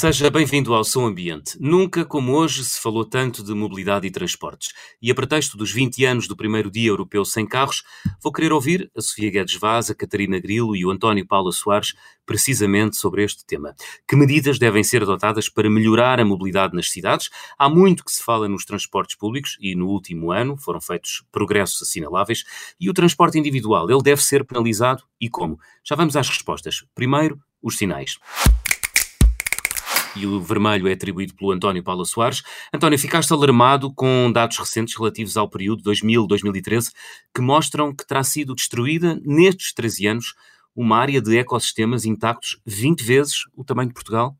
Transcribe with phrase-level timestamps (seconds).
[0.00, 1.58] Seja bem-vindo ao Som Ambiente.
[1.60, 4.72] Nunca como hoje se falou tanto de mobilidade e transportes.
[5.02, 7.82] E a pretexto dos 20 anos do primeiro Dia Europeu Sem Carros,
[8.22, 11.92] vou querer ouvir a Sofia Guedes Vaz, a Catarina Grilo e o António Paulo Soares
[12.24, 13.74] precisamente sobre este tema.
[14.08, 17.28] Que medidas devem ser adotadas para melhorar a mobilidade nas cidades?
[17.58, 21.82] Há muito que se fala nos transportes públicos e no último ano foram feitos progressos
[21.82, 22.42] assinaláveis.
[22.80, 25.60] E o transporte individual, ele deve ser penalizado e como?
[25.84, 26.86] Já vamos às respostas.
[26.94, 28.18] Primeiro, os sinais
[30.16, 32.42] e o vermelho é atribuído pelo António Paula Soares.
[32.72, 36.92] António, ficaste alarmado com dados recentes relativos ao período 2000-2013
[37.34, 40.34] que mostram que terá sido destruída nestes 13 anos
[40.74, 44.36] uma área de ecossistemas intactos 20 vezes o tamanho de Portugal?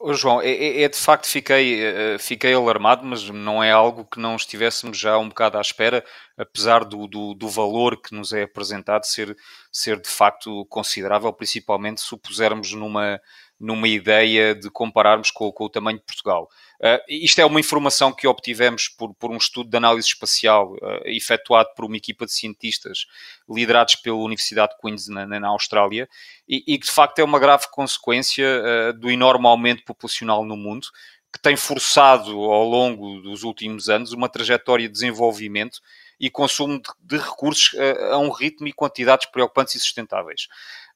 [0.00, 4.06] Oh, João, é, é, é, de facto fiquei, eh, fiquei alarmado, mas não é algo
[4.06, 6.02] que não estivéssemos já um bocado à espera,
[6.36, 9.36] apesar do, do, do, valor que nos é apresentado ser,
[9.70, 13.20] ser de facto considerável, principalmente se o pusermos numa,
[13.58, 16.48] numa ideia de compararmos com, com o tamanho de Portugal.
[16.80, 21.02] Uh, isto é uma informação que obtivemos por, por um estudo de análise espacial uh,
[21.06, 23.06] efetuado por uma equipa de cientistas
[23.48, 26.08] liderados pela Universidade de Queens na, na Austrália
[26.48, 30.56] e, e, que de facto é uma grave consequência uh, do enorme aumento populacional no
[30.56, 30.88] mundo
[31.32, 35.80] que tem forçado ao longo dos últimos anos uma trajetória de desenvolvimento
[36.18, 40.48] e consumo de, de recursos a, a um ritmo e quantidades preocupantes e sustentáveis.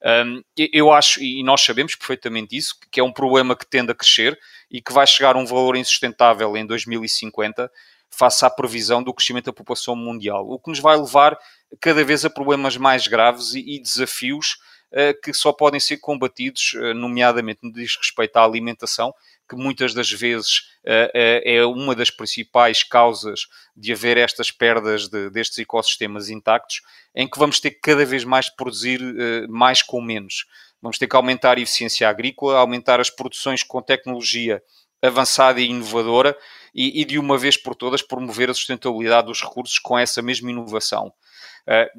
[0.05, 3.94] Um, eu acho, e nós sabemos perfeitamente isso, que é um problema que tende a
[3.94, 4.38] crescer
[4.70, 7.70] e que vai chegar a um valor insustentável em 2050
[8.10, 11.38] face à previsão do crescimento da população mundial, o que nos vai levar
[11.81, 14.56] cada vez a problemas mais graves e, e desafios
[14.92, 19.12] uh, que só podem ser combatidos, uh, nomeadamente no que diz respeito à alimentação,
[19.48, 25.31] que muitas das vezes uh, é uma das principais causas de haver estas perdas de,
[25.31, 26.82] destes ecossistemas intactos,
[27.14, 30.47] em que vamos ter que cada vez mais produzir uh, mais com menos.
[30.82, 34.62] Vamos ter que aumentar a eficiência agrícola, aumentar as produções com tecnologia
[35.00, 36.36] avançada e inovadora
[36.75, 40.50] e, e, de uma vez por todas promover a sustentabilidade dos recursos com essa mesma
[40.50, 41.12] inovação.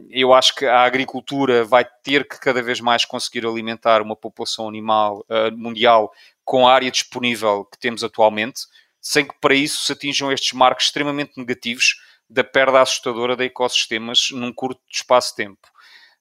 [0.10, 4.68] eu acho que a agricultura vai ter que cada vez mais conseguir alimentar uma população
[4.68, 6.12] animal mundial
[6.50, 8.62] com a área disponível que temos atualmente,
[9.00, 14.30] sem que para isso se atinjam estes marcos extremamente negativos da perda assustadora de ecossistemas
[14.32, 15.68] num curto espaço de tempo.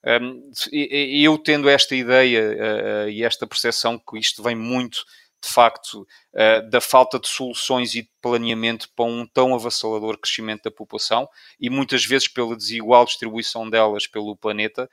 [0.04, 5.02] Um, eu tendo esta ideia uh, e esta percepção que isto vem muito,
[5.42, 6.02] de facto,
[6.34, 11.26] uh, da falta de soluções e de planeamento para um tão avassalador crescimento da população
[11.58, 14.90] e muitas vezes pela desigual distribuição delas pelo planeta,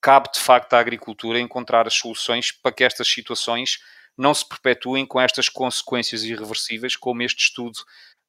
[0.00, 3.78] cabe de facto à agricultura encontrar as soluções para que estas situações
[4.16, 7.78] não se perpetuem com estas consequências irreversíveis, como este estudo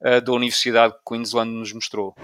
[0.01, 2.15] uh, da Universidade de Queensland nos mostrou.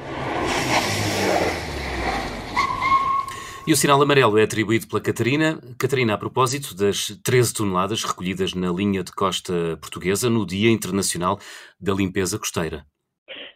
[3.68, 5.62] E o sinal amarelo é atribuído pela Catarina.
[5.78, 11.40] Catarina, a propósito das 13 toneladas recolhidas na linha de costa portuguesa no Dia Internacional
[11.80, 12.84] da Limpeza Costeira.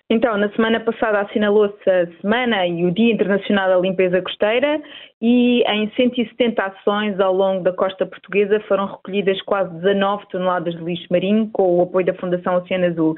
[0.09, 4.81] Então, na semana passada assinalou-se a Semana e o Dia Internacional da Limpeza Costeira
[5.21, 10.83] e em 170 ações ao longo da costa portuguesa foram recolhidas quase 19 toneladas de
[10.83, 13.15] lixo marinho com o apoio da Fundação Oceano Azul.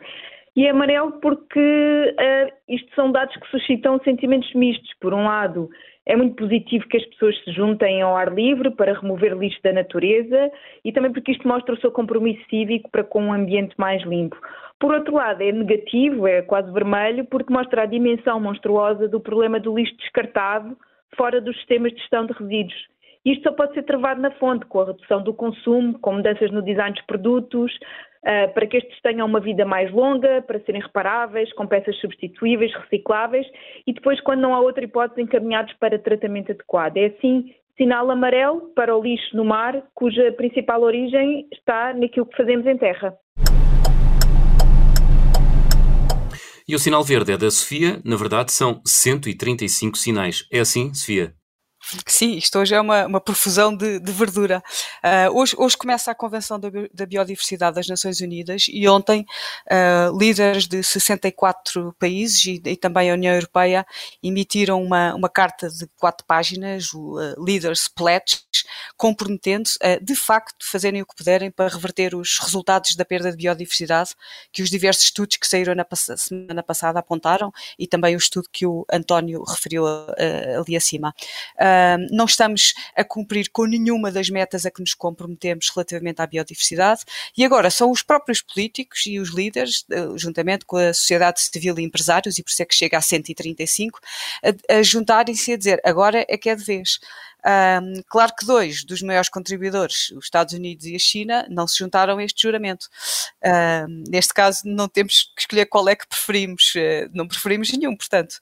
[0.56, 4.90] E é amarelo porque uh, isto são dados que suscitam sentimentos mistos.
[5.02, 5.70] Por um lado,
[6.06, 9.74] é muito positivo que as pessoas se juntem ao ar livre para remover lixo da
[9.74, 10.50] natureza
[10.84, 14.38] e também porque isto mostra o seu compromisso cívico para com um ambiente mais limpo.
[14.80, 19.60] Por outro lado, é negativo, é quase vermelho, porque mostra a dimensão monstruosa do problema
[19.60, 20.78] do lixo descartado
[21.16, 22.96] fora dos sistemas de gestão de resíduos.
[23.26, 26.62] Isto só pode ser travado na fonte, com a redução do consumo, com mudanças no
[26.62, 31.52] design dos produtos, uh, para que estes tenham uma vida mais longa, para serem reparáveis,
[31.54, 33.48] com peças substituíveis, recicláveis
[33.88, 36.98] e depois, quando não há outra hipótese, encaminhados para tratamento adequado.
[36.98, 42.38] É assim sinal amarelo para o lixo no mar, cuja principal origem está naquilo que
[42.38, 43.18] fazemos em terra.
[46.68, 50.48] E o sinal verde é da Sofia, na verdade são 135 sinais.
[50.52, 51.36] É assim, Sofia?
[52.08, 54.64] Sim, isto hoje é uma, uma profusão de, de verdura.
[55.04, 59.24] Uh, hoje, hoje começa a Convenção da, da, Biodiversidade das Nações Unidas e ontem
[59.68, 63.86] uh, líderes de 64 países e, e, também a União Europeia
[64.24, 68.42] emitiram uma, uma carta de quatro páginas, o uh, Leaders Pledge,
[68.98, 73.38] comprometendo-se a, de facto, fazerem o que puderem para reverter os resultados da perda de
[73.38, 74.16] biodiversidade
[74.52, 75.86] que os diversos estudos que saíram na
[76.18, 81.14] semana passada apontaram e também o estudo que o António referiu ali acima
[82.12, 87.02] não estamos a cumprir com nenhuma das metas a que nos comprometemos relativamente à biodiversidade
[87.38, 91.78] e agora são os próprios políticos e os líderes, uh, juntamente com a sociedade civil
[91.80, 94.00] e empresários, e por isso é que chega a 135,
[94.44, 97.00] a, a juntarem-se a dizer agora é que é de vez.
[97.46, 101.78] Um, claro que dois dos maiores contribuidores, os Estados Unidos e a China, não se
[101.78, 102.88] juntaram a este juramento.
[103.44, 106.74] Um, neste caso, não temos que escolher qual é que preferimos.
[106.76, 108.34] Uh, não preferimos nenhum, portanto,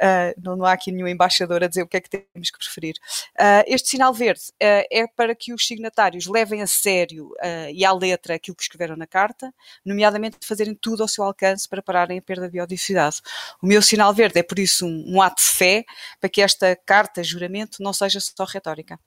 [0.00, 2.58] uh, não, não, há aqui nenhum embaixador a dizer o que é que temos que
[2.58, 2.94] preferir.
[3.38, 7.32] Uh, este sinal verde é para que os signatários levem a sério
[7.72, 9.52] e à letra aquilo que escreveram na carta,
[9.84, 13.20] nomeadamente fazerem tudo ao seu alcance para pararem a perda de biodiversidade.
[13.62, 15.84] O meu sinal verde é, por isso, um, um ato de fé
[16.20, 19.00] para que esta carta, juramento, não seja só retórica.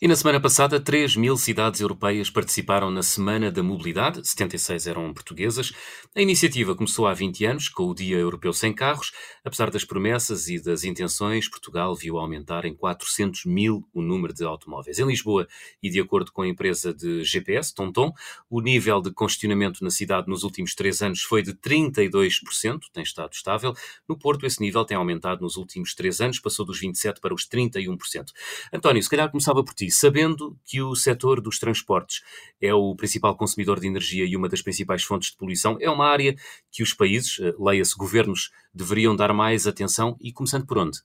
[0.00, 5.12] E na semana passada, 3 mil cidades europeias participaram na Semana da Mobilidade, 76 eram
[5.12, 5.72] portuguesas.
[6.14, 9.10] A iniciativa começou há 20 anos, com o Dia Europeu Sem Carros.
[9.44, 14.44] Apesar das promessas e das intenções, Portugal viu aumentar em 400 mil o número de
[14.44, 15.00] automóveis.
[15.00, 15.48] Em Lisboa,
[15.82, 18.12] e de acordo com a empresa de GPS, TomTom,
[18.48, 23.32] o nível de congestionamento na cidade nos últimos três anos foi de 32%, tem estado
[23.32, 23.74] estável.
[24.08, 27.48] No Porto, esse nível tem aumentado nos últimos três anos, passou dos 27% para os
[27.48, 28.26] 31%.
[28.72, 32.22] António, se calhar começava por ti sabendo que o setor dos transportes
[32.60, 36.06] é o principal consumidor de energia e uma das principais fontes de poluição, é uma
[36.06, 36.34] área
[36.70, 40.98] que os países, eh, leia-se governos, deveriam dar mais atenção e começando por onde?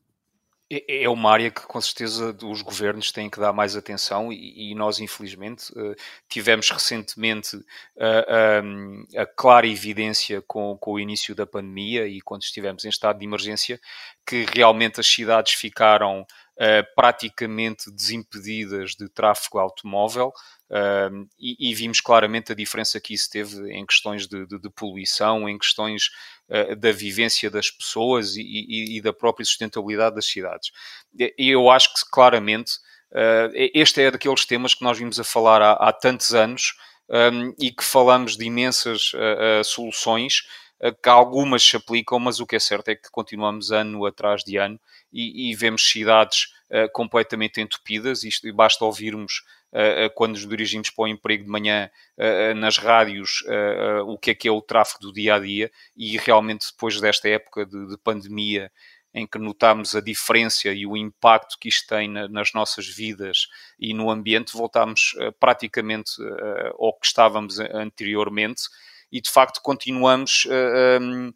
[0.74, 4.74] É, é uma área que com certeza os governos têm que dar mais atenção e,
[4.76, 5.96] nós, infelizmente, eh,
[6.28, 7.58] tivemos recentemente
[8.00, 12.90] a, a, a clara evidência com, com, o início da pandemia e quando estivemos em
[12.90, 13.80] estado de emergência
[14.26, 20.32] que realmente as cidades ficaram uh, praticamente desimpedidas de tráfego automóvel
[20.70, 24.70] uh, e, e, vimos claramente a diferença que isso teve em questões de, de, de
[24.70, 26.10] poluição, em questões
[26.50, 30.72] uh, da vivência das pessoas e, e, e, da própria sustentabilidade das cidades.
[31.18, 32.72] E eu acho que claramente
[33.76, 36.74] este é daqueles temas que nós vimos a falar há, há tantos anos
[37.08, 39.12] um, e que falamos de imensas
[39.64, 40.42] soluções
[41.02, 44.58] que algumas se aplicam, mas o que é certo é que continuamos ano atrás de
[44.58, 44.80] ano
[45.12, 48.24] e, e vemos cidades uh, completamente entupidas.
[48.24, 53.44] Isto basta ouvirmos uh, quando nos dirigimos para o emprego de manhã uh, nas rádios
[54.08, 57.30] o que é que é o tráfego do dia a dia e realmente depois desta
[57.30, 58.72] época de, de pandemia
[59.14, 63.48] em que notamos a diferença e o impacto que isto tem na, nas nossas vidas
[63.80, 66.14] e no ambiente, voltamos praticamente
[66.80, 68.64] ao que estávamos anteriormente
[69.14, 70.48] e de facto continuamos
[71.00, 71.32] um,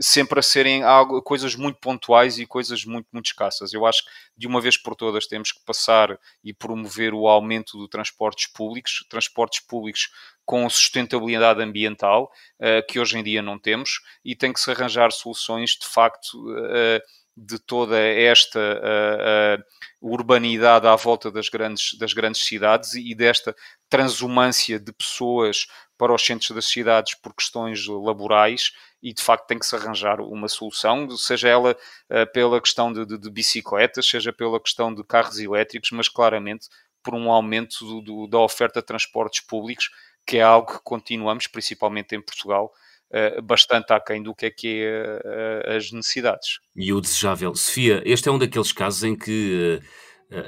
[0.00, 3.72] sempre a serem algo, coisas muito pontuais e coisas muito, muito escassas.
[3.72, 7.78] Eu acho que de uma vez por todas temos que passar e promover o aumento
[7.78, 10.10] do transportes públicos, transportes públicos
[10.44, 12.28] com sustentabilidade ambiental,
[12.58, 16.34] uh, que hoje em dia não temos, e tem que se arranjar soluções de facto.
[16.34, 17.00] Uh,
[17.36, 23.54] de toda esta uh, uh, urbanidade à volta das grandes, das grandes cidades e desta
[23.88, 25.66] transumância de pessoas
[26.02, 30.20] para os centros das cidades por questões laborais e de facto tem que se arranjar
[30.20, 31.76] uma solução, seja ela
[32.10, 36.66] uh, pela questão de, de, de, bicicletas, seja pela questão de carros elétricos, mas claramente
[37.04, 39.90] por um aumento do, do, da oferta de transportes públicos,
[40.26, 42.72] que é algo que continuamos, principalmente em Portugal,
[43.14, 46.60] Uh, bastante aquém do que é que é uh, as necessidades.
[46.74, 47.54] E o desejável.
[47.54, 49.82] Sofia, este é um daqueles casos em que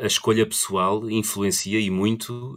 [0.02, 2.56] a escolha pessoal influencia e muito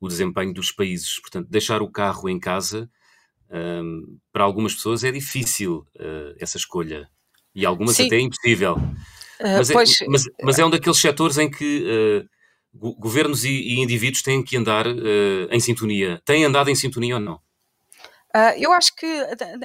[0.00, 1.20] o desempenho dos países.
[1.20, 2.88] Portanto, deixar o carro em casa,
[3.50, 7.08] um, para algumas pessoas é difícil uh, essa escolha.
[7.54, 8.06] E algumas Sim.
[8.06, 8.76] até é impossível.
[8.76, 9.74] Uh, mas, é,
[10.08, 14.56] mas, mas, é, um daqueles setores em que uh, governos e, e, indivíduos têm que
[14.56, 14.86] andar
[15.50, 16.22] em sintonia.
[16.24, 17.40] Têm andado em sintonia ou não?
[18.34, 19.06] Uh, eu acho que,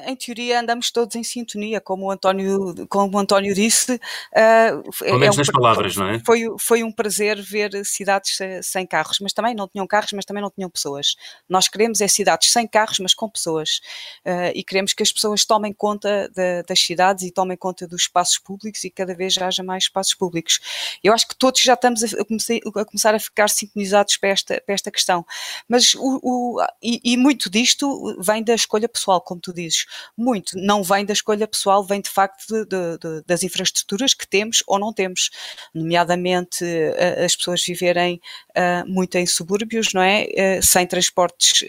[0.08, 3.94] em teoria, andamos todos em sintonia, como o António, como o António disse.
[3.94, 6.20] Uh, Pelo menos é um, nas palavras, não é?
[6.26, 10.42] Foi, foi um prazer ver cidades sem carros, mas também não tinham carros, mas também
[10.42, 11.16] não tinham pessoas.
[11.48, 13.82] Nós queremos é cidades sem carros, mas com pessoas.
[14.26, 18.02] Uh, e queremos que as pessoas tomem conta de, das cidades e tomem conta dos
[18.02, 20.60] espaços públicos e cada vez haja mais espaços públicos.
[21.04, 24.62] Eu acho que todos já estamos a, a, a começar a ficar sintonizados para esta,
[24.66, 25.24] para esta questão.
[25.70, 29.86] Mas o, o e, e muito disto vem da escolha pessoal, como tu dizes.
[30.18, 34.28] Muito não vem da escolha pessoal, vem de facto de, de, de, das infraestruturas que
[34.28, 35.30] temos ou não temos,
[35.74, 38.20] nomeadamente uh, as pessoas viverem
[38.52, 40.26] uh, muito em subúrbios, não é?
[40.26, 41.64] Uh, sem transportes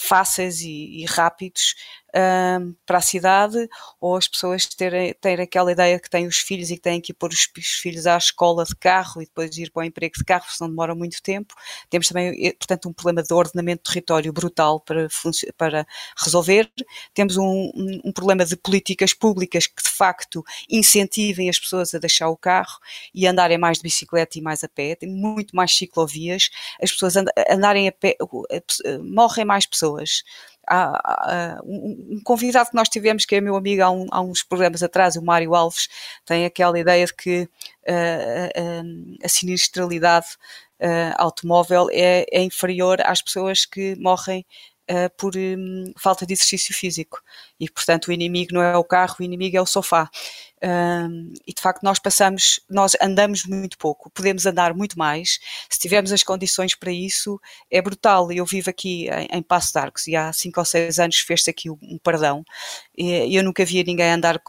[0.00, 1.74] fáceis e, e rápidos
[2.86, 3.68] para a cidade,
[4.00, 7.12] ou as pessoas terem, terem aquela ideia que têm os filhos e que têm que
[7.12, 10.24] pôr os, os, filhos à escola de carro e depois ir para o emprego de
[10.24, 11.54] carro, senão demora muito tempo.
[11.90, 15.08] Temos também, eh, portanto, um problema de ordenamento do território brutal para,
[15.56, 16.70] para resolver.
[17.14, 17.70] Temos um,
[18.04, 22.78] um, problema de políticas públicas que, de facto, incentivem as pessoas a deixar o carro
[23.14, 24.94] e andarem mais de bicicleta e mais a pé.
[24.94, 26.50] Tem muito mais ciclovias.
[26.82, 27.14] As pessoas
[27.50, 28.16] andarem a pé,
[29.02, 30.22] morrem mais pessoas
[30.68, 34.82] há, um, convidado que nós tivemos, que é meu amigo há, um, há, uns programas
[34.82, 35.88] atrás, o Mário Alves,
[36.24, 40.26] tem aquela ideia de que uh, a sinistralidade
[40.80, 44.44] uh, automóvel é, é, inferior às pessoas que morrem
[44.90, 47.20] uh, por um, falta de exercício físico.
[47.58, 50.10] E, portanto, o inimigo não é o carro, o inimigo é o sofá.
[51.46, 55.38] E de facto nós passamos, nós andamos muito pouco, podemos andar muito mais,
[55.70, 58.30] se tivermos as condições para isso, é brutal.
[58.32, 61.50] Eu vivo aqui em, em Passo de Arcos e há 5 ou 6 anos fez-se
[61.50, 62.44] aqui um perdão
[62.96, 64.40] e eu nunca via ninguém andar,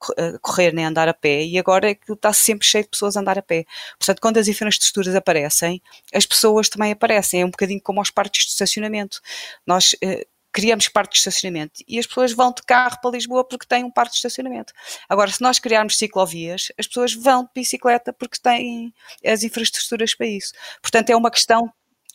[0.41, 3.37] correr nem andar a pé e agora é está sempre cheio de pessoas a andar
[3.37, 3.65] a pé.
[3.97, 5.81] Portanto, quando as infraestruturas aparecem,
[6.13, 9.21] as pessoas também aparecem, é um bocadinho como aos parques de estacionamento.
[9.65, 13.65] Nós uh, criamos parque de estacionamento e as pessoas vão de carro para Lisboa porque
[13.65, 14.73] têm um parque de estacionamento.
[15.07, 18.93] Agora, se nós criarmos ciclovias, as pessoas vão de bicicleta porque têm
[19.25, 20.53] as infraestruturas para isso.
[20.81, 21.71] Portanto, é uma questão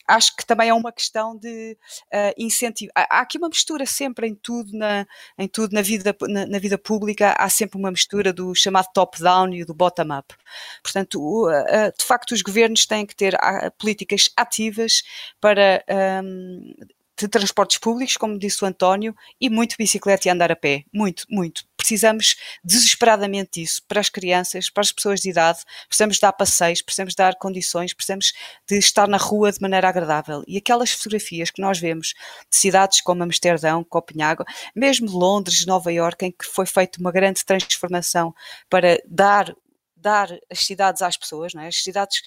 [0.07, 1.77] acho que também é uma questão de
[2.13, 2.91] uh, incentivo.
[2.95, 5.05] Há, há, aqui uma mistura sempre em tudo na,
[5.37, 9.53] em tudo na vida, na, na vida pública, há sempre uma mistura do chamado top-down
[9.53, 10.35] e do bottom-up.
[10.83, 15.03] Portanto, uh, uh, de facto, os governos têm que ter ah, políticas ativas
[15.41, 15.83] para
[16.23, 16.73] um,
[17.17, 20.83] de transportes públicos, como disse o António, e muito bicicleta e andar a pé.
[20.93, 21.63] Muito, muito.
[21.77, 25.59] Precisamos desesperadamente disso para as crianças, para as pessoas de idade.
[25.87, 28.33] Precisamos dar passeios, precisamos dar condições, precisamos
[28.67, 30.43] de estar na rua de maneira agradável.
[30.47, 32.13] E aquelas fotografias que nós vemos
[32.49, 34.43] de cidades como Amsterdão, Copenhague,
[34.75, 38.33] mesmo Londres, Nova Iorque, em que foi feita uma grande transformação
[38.69, 39.55] para dar
[39.95, 41.67] dar as cidades às pessoas, não é?
[41.67, 42.21] As cidades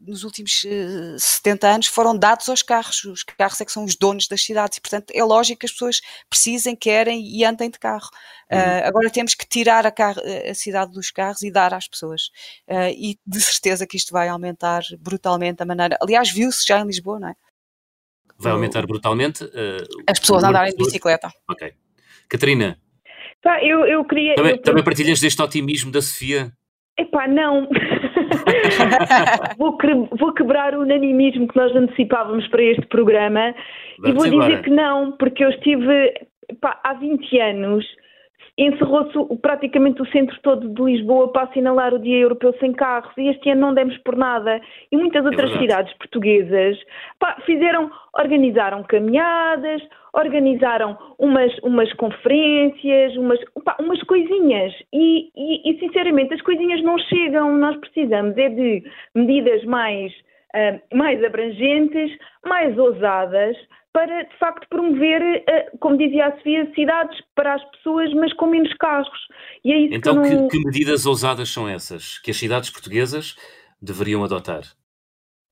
[0.00, 3.04] nos últimos uh, eh, 70 anos foram dados aos carros.
[3.04, 5.72] Os carros é que são os donos das cidades e, portanto, é lógico que as
[5.72, 8.08] pessoas precisem, querem e andem de carro.
[8.50, 8.58] Uhum.
[8.58, 12.30] Uh, agora temos que tirar a, carro, a, cidade dos carros e dar às pessoas.
[12.68, 15.96] Uh, e de certeza que isto vai aumentar brutalmente a maneira.
[16.00, 17.34] Aliás, viu-se já em Lisboa, não é?
[18.38, 19.44] Vai aumentar brutalmente?
[20.06, 21.32] as pessoas andarem de bicicleta.
[21.48, 21.72] Ok.
[22.28, 22.78] Catarina.
[23.40, 24.34] Tá, eu, eu queria.
[24.34, 26.52] Também, eu, também partilhas deste otimismo da Sofia?
[26.98, 27.68] Epá, não.
[29.58, 29.76] vou,
[30.18, 33.54] vou, quebrar o unanimismo que nós antecipávamos para este programa
[33.98, 34.50] Vamos e vou embora.
[34.50, 36.14] dizer que não, porque eu estive
[36.48, 37.84] epá, há 20 anos
[38.58, 43.28] encerrou-se praticamente o centro todo de Lisboa para assinalar o Dia Europeu Sem Carros e
[43.28, 44.60] este ano não demos por nada.
[44.90, 46.78] E muitas é outras é cidades portuguesas
[47.18, 49.82] pá, fizeram, organizaram caminhadas,
[50.14, 54.72] organizaram umas, umas conferências, umas, pá, umas coisinhas.
[54.92, 58.82] E, e, e, sinceramente as coisinhas não chegam, nós precisamos é de
[59.14, 60.12] medidas mais,
[60.54, 63.56] uh, mais abrangentes, mais ousadas,
[63.96, 68.44] para, de facto, promover, eh, como dizia a Sofia, cidades para as pessoas, mas com
[68.44, 69.08] menos carros.
[69.64, 70.48] E é isso então, que, não...
[70.48, 73.34] que, que medidas ousadas são essas que as cidades portuguesas
[73.80, 74.64] deveriam adotar?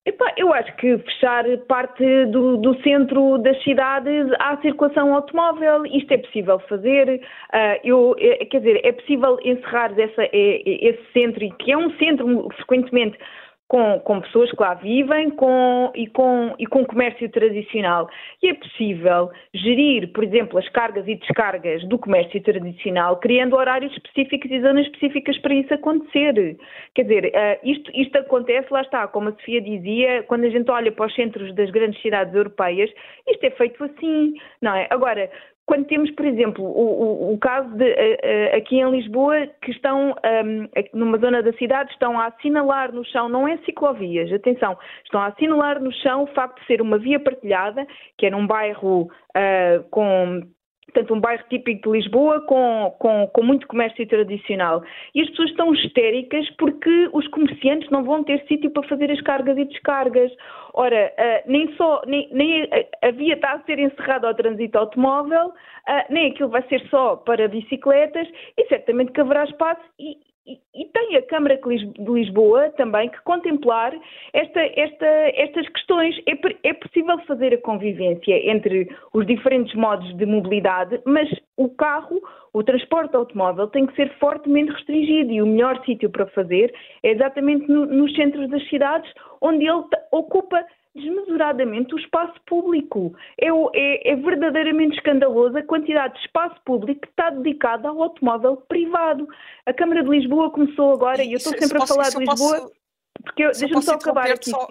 [0.05, 6.11] Epá, eu acho que fechar parte do, do, centro das cidades à circulação automóvel, isto
[6.11, 7.19] é possível fazer.
[7.51, 11.77] Uh, eu, é, quer dizer, é possível encerrar essa, é, é, esse centro, que é
[11.77, 13.17] um centro frequentemente
[13.67, 18.09] com, com pessoas que lá vivem com, e, com, e com comércio tradicional.
[18.41, 23.91] E é possível gerir, por exemplo, as cargas e descargas do comércio tradicional, criando horários
[23.93, 26.57] específicos e zonas específicas para isso acontecer.
[26.93, 30.69] Quer dizer, uh, isto, isto acontece, lá está, como a Sofia dizia, quando a gente
[30.69, 32.91] olha para os centros das grandes cidades europeias,
[33.27, 34.87] isto é feito assim, não é?
[34.91, 35.29] Agora,
[35.65, 40.11] quando temos, por exemplo, o, o, o caso de uh, aqui em Lisboa, que estão
[40.11, 45.21] um, numa zona da cidade, estão a assinalar no chão, não é ciclovias, atenção, estão
[45.21, 47.85] a assinalar no chão o facto de ser uma via partilhada,
[48.17, 50.41] que é num bairro uh, com
[50.85, 54.83] portanto, um bairro típico de Lisboa com, com, com, muito comércio tradicional.
[55.13, 59.21] E as pessoas estão histéricas porque os comerciantes não vão ter sítio para fazer as
[59.21, 60.31] cargas e descargas.
[60.73, 62.69] Ora, uh, nem só, nem, nem
[63.01, 67.15] a, via está a ser encerrada ao trânsito automóvel, uh, nem aquilo vai ser só
[67.17, 68.27] para bicicletas,
[68.57, 73.93] e certamente que haverá espaço, e, e, tem a Câmara de Lisboa também que contemplar
[74.31, 76.15] esta, esta, estas questões.
[76.27, 82.21] É, é possível fazer a convivência entre os diferentes modos de mobilidade, mas o carro,
[82.53, 87.11] o transporte automóvel tem que ser fortemente restringido e o melhor sítio para fazer é
[87.11, 89.11] exatamente no, nos centros das cidades,
[89.41, 90.63] onde ele ocupa
[90.95, 93.13] desmesuradamente o espaço público.
[93.39, 98.57] É, é, é, verdadeiramente escandaloso a quantidade de espaço público que está dedicado ao automóvel
[98.67, 99.27] privado.
[99.65, 102.61] A Câmara de Lisboa começou agora, e eu estou sempre a falar de Lisboa.
[102.61, 102.85] Posso...
[103.23, 104.67] Porque deixa-me só acabar aqui, só...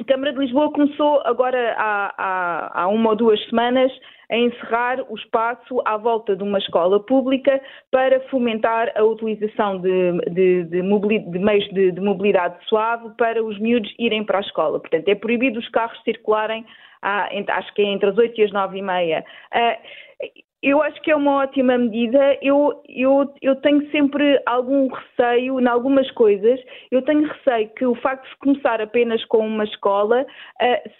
[0.00, 3.92] A Câmara de Lisboa começou agora há, há, há uma ou duas semanas
[4.30, 10.12] a encerrar o espaço à volta de uma escola pública para fomentar a utilização de,
[10.30, 14.80] de, de, de meios de, mobilidade suave para os miúdos irem para a escola.
[14.80, 16.64] Portanto, é proibido os carros circularem,
[17.02, 19.24] à, acho que é entre as 8 e as 9 e meia.
[19.54, 22.38] Uh, eu acho que é uma ótima medida.
[22.42, 26.58] Eu, eu, eu tenho sempre algum receio em algumas coisas.
[26.90, 30.90] Eu tenho receio que o facto de começar apenas com uma escola uh,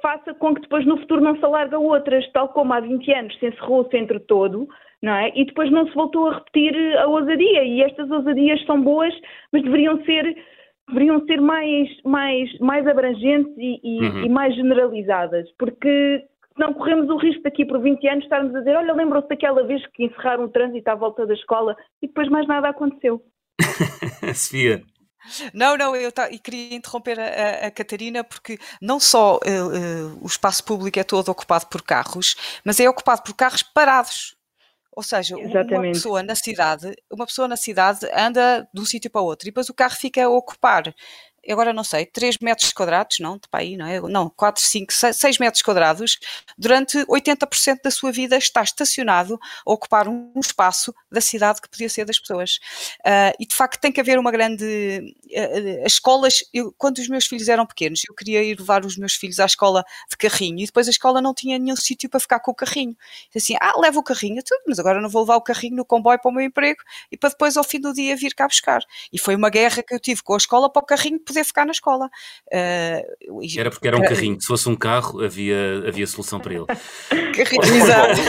[0.00, 3.38] faça com que depois no futuro não se alarga outras, tal como há 20 anos
[3.38, 4.68] se encerrou o centro todo,
[5.02, 5.32] não é?
[5.34, 7.64] E depois não se voltou a repetir a ousadia.
[7.64, 9.14] E estas ousadias são boas,
[9.52, 10.36] mas deveriam ser
[10.88, 14.24] deveriam ser mais, mais, mais abrangentes e, e, uhum.
[14.24, 16.24] e mais generalizadas, porque
[16.56, 19.84] não corremos o risco daqui por 20 anos estarmos a dizer olha, lembram-se daquela vez
[19.88, 23.20] que encerraram o trânsito à volta da escola e depois mais nada aconteceu.
[24.32, 24.82] Sofia.
[25.52, 30.18] Não, não, eu tá, e queria interromper a, a, Catarina porque não só uh, uh,
[30.20, 34.36] o espaço público é todo ocupado por carros, mas é ocupado por carros parados.
[34.96, 35.74] Ou seja, Exatamente.
[35.74, 39.46] uma pessoa na cidade, uma pessoa na cidade anda de um sítio para o outro
[39.46, 40.94] e depois o carro fica a ocupar
[41.52, 44.00] agora não sei, 3 metros quadrados, não, de aí, não é?
[44.00, 46.18] Não, 4, 5, 6, metros quadrados,
[46.56, 51.88] durante 80% da sua vida está estacionado a ocupar um espaço da cidade que podia
[51.88, 52.58] ser das pessoas.
[53.00, 55.14] Uh, e de facto tem que haver uma grande.
[55.26, 58.96] Uh, as escolas, eu, quando os meus filhos eram pequenos, eu queria ir levar os
[58.96, 62.20] meus filhos à escola de carrinho e depois a escola não tinha nenhum sítio para
[62.20, 62.96] ficar com o carrinho.
[63.34, 66.18] Assim, ah, leva o carrinho, tudo, mas agora não vou levar o carrinho no comboio
[66.20, 68.82] para o meu emprego e para depois ao fim do dia vir cá buscar.
[69.12, 71.64] E foi uma guerra que eu tive com a escola para o carrinho poder ficar
[71.64, 72.06] na escola.
[72.46, 76.66] Uh, era porque era um carrinho, se fosse um carro havia, havia solução para ele.
[76.66, 78.20] carrinho, exato.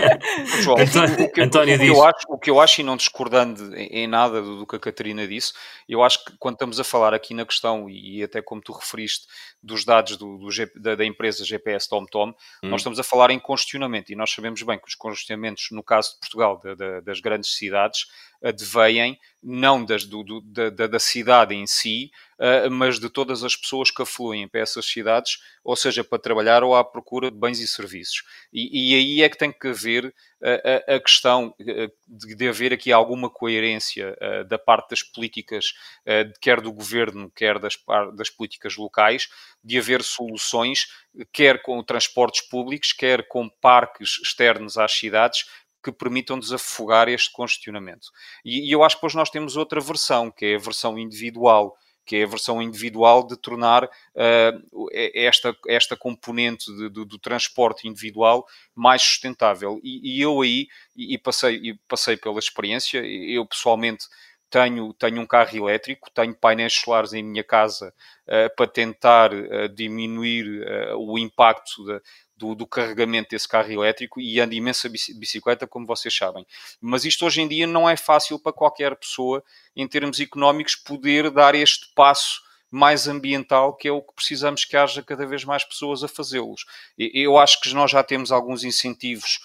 [0.62, 2.96] João, António, o, que, António o, que eu acho, o que eu acho, e não
[2.96, 5.52] discordando em, nada do, do, que a Catarina disse,
[5.88, 9.26] eu acho que quando estamos a falar aqui na questão, e até como tu referiste,
[9.62, 12.34] dos dados do, do da, da, empresa GPS TomTom, hum.
[12.68, 16.14] nós estamos a falar em congestionamento, e nós sabemos bem que os congestionamentos, no caso
[16.14, 16.60] de Portugal,
[17.04, 18.06] das grandes cidades,
[18.42, 23.56] advêm não das, do, do, da, da, cidade em si, uh, mas de todas as
[23.56, 27.58] pessoas que afluem para essas cidades, ou seja, para trabalhar ou à procura de bens
[27.58, 28.22] e serviços.
[28.52, 31.54] E, e aí é que tem que haver a, a questão
[32.06, 35.72] de, de, haver aqui alguma coerência uh, da parte das políticas,
[36.06, 37.78] uh, quer do governo, quer das,
[38.14, 39.28] das políticas locais,
[39.62, 40.86] de haver soluções,
[41.32, 45.46] quer com transportes públicos, quer com parques externos às cidades,
[45.82, 48.08] que permitam desafogar este congestionamento.
[48.44, 51.76] E, e eu acho que depois nós temos outra versão, que é a versão individual,
[52.04, 57.86] que é a versão individual de tornar uh, esta, esta componente de, do, do, transporte
[57.86, 59.80] individual mais sustentável.
[59.82, 60.66] E, e eu aí,
[60.96, 64.06] e, passei, e passei pela experiência, eu pessoalmente
[64.50, 67.94] tenho, tenho um carro elétrico, tenho painéis solares em minha casa
[68.26, 72.02] uh, para tentar uh, diminuir uh, o impacto de,
[72.40, 76.46] do, do, carregamento desse carro elétrico e ando imensa bicicleta, como vocês sabem.
[76.80, 79.44] Mas isto hoje em dia não é fácil para qualquer pessoa,
[79.76, 84.76] em termos económicos, poder dar este passo mais ambiental, que é o que precisamos que
[84.76, 86.64] haja cada vez mais pessoas a fazê-los.
[86.96, 89.40] Eu acho que nós já temos alguns incentivos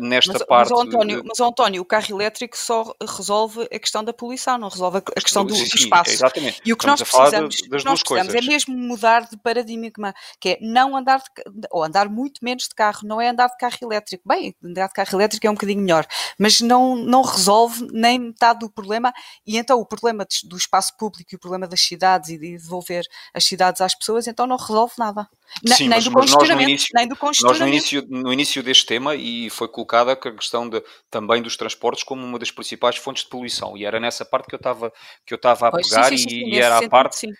[0.00, 0.70] nesta mas, parte.
[0.72, 4.98] Mas, António, mas, António, o carro elétrico só resolve a questão da poluição, não resolve
[4.98, 6.10] a questão do, do espaço.
[6.10, 6.60] Exatamente.
[6.64, 10.50] E o que Estamos nós precisamos, das nós precisamos é mesmo mudar de paradigma, que
[10.50, 13.76] é não andar de, ou andar muito menos de carro, não é andar de carro
[13.82, 14.26] elétrico.
[14.26, 16.06] Bem, andar de carro elétrico é um bocadinho melhor,
[16.38, 19.12] mas não, não resolve nem metade do problema.
[19.46, 23.04] E então o problema do espaço público e o problema das cidades e de devolver
[23.34, 25.28] as cidades às pessoas, então não resolve nada.
[25.64, 28.84] Sim, nem, do mas nós no início, nem do Nós no início, no início deste
[28.84, 33.24] tema, e foi colocada a questão de, também dos transportes como uma das principais fontes
[33.24, 34.92] de poluição, e era nessa parte que eu estava
[35.24, 37.32] que eu estava a pois, pegar sim, sim, sim, e, e era a parte sim.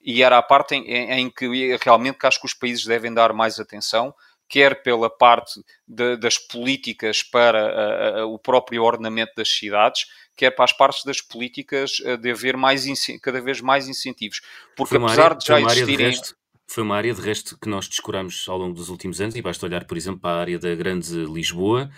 [0.00, 3.32] e era a parte em, em, que realmente que acho que os países devem dar
[3.32, 4.14] mais atenção
[4.48, 10.72] quer pela parte de, das políticas para o próprio ordenamento das cidades, quer para as
[10.72, 12.84] partes das políticas de haver mais,
[13.20, 14.40] cada vez mais incentivos.
[14.76, 16.10] Porque apesar de já existirem...
[16.12, 19.42] De foi uma área, de resto, que nós descuramos ao longo dos últimos anos, e
[19.42, 21.90] basta olhar, por exemplo, para a área da Grande Lisboa,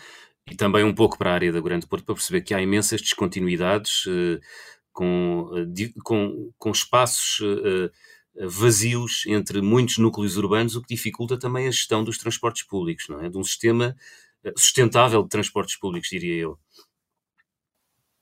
[0.50, 3.02] E também um pouco para a área da Grande Porto, para perceber que há imensas
[3.02, 4.40] descontinuidades uh,
[4.92, 7.90] com, uh, com, com, espaços uh,
[8.48, 13.20] vazios entre muitos núcleos urbanos, o que dificulta também a gestão dos transportes públicos, não
[13.20, 13.28] é?
[13.28, 13.94] De um sistema
[14.56, 16.58] sustentável de transportes públicos, diria eu.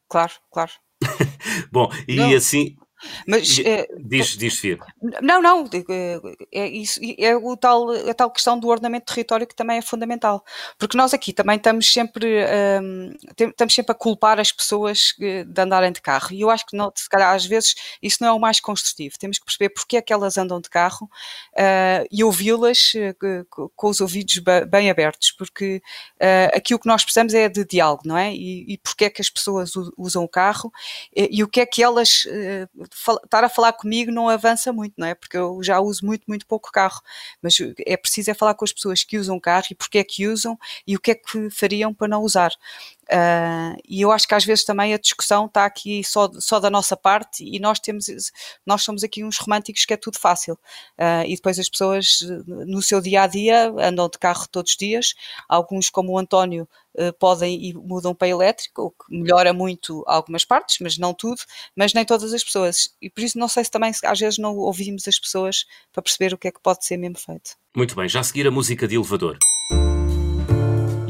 [0.08, 0.72] Claro, claro.
[1.70, 2.34] Bom, e não.
[2.34, 2.76] assim,
[3.26, 4.78] mas, é, diz, diz Fia.
[5.22, 5.68] Não, não,
[6.52, 9.82] é, isso, é o tal, a tal questão do ordenamento de território que também é
[9.82, 10.44] fundamental,
[10.78, 12.44] porque nós aqui também estamos sempre,
[12.82, 16.76] um, estamos sempre a culpar as pessoas de andarem de carro, e eu acho que
[16.76, 19.96] não, se calhar às vezes isso não é o mais construtivo, temos que perceber porque
[19.96, 21.08] é que elas andam de carro
[21.54, 25.82] uh, e ouvi-las uh, com os ouvidos bem abertos, porque
[26.20, 28.32] uh, aqui o que nós precisamos é de diálogo, não é?
[28.34, 30.72] E, e porque é que as pessoas usam o carro
[31.14, 32.26] e, e o que é que elas
[32.92, 35.14] estar a falar comigo não avança muito, não é?
[35.14, 37.00] Porque eu já uso muito, muito pouco carro.
[37.42, 40.26] Mas é preciso é falar com as pessoas que usam carro e porque é que
[40.26, 42.52] usam e o que é que fariam para não usar.
[43.12, 46.68] Uh, e eu acho que às vezes também a discussão está aqui só, só da
[46.68, 48.06] nossa parte e nós temos
[48.64, 50.54] nós somos aqui uns românticos que é tudo fácil.
[50.98, 54.76] Uh, e depois as pessoas no seu dia a dia andam de carro todos os
[54.76, 55.14] dias.
[55.48, 60.44] Alguns como o António uh, podem e mudam para elétrico o que melhora muito algumas
[60.44, 61.40] partes mas não tudo
[61.76, 62.90] mas nem todas as pessoas.
[63.00, 66.34] E por isso não sei se também às vezes não ouvimos as pessoas para perceber
[66.34, 67.56] o que é que pode ser mesmo feito.
[67.76, 69.38] Muito bem já a seguir a música de elevador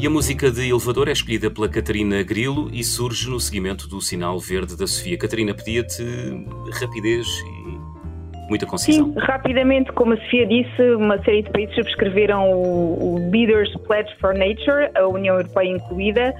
[0.06, 4.38] a música de elevador é escolhida pela Catarina Grilo e surge no seguimento do sinal
[4.38, 5.18] verde da Sofia.
[5.18, 6.04] Catarina, pedia-te
[6.80, 9.06] rapidez e muita concisão.
[9.06, 14.14] Sim, rapidamente, como a Sofia disse, uma série de países subscreveram o, o Leaders Pledge
[14.20, 16.32] for Nature, a União Europeia incluída.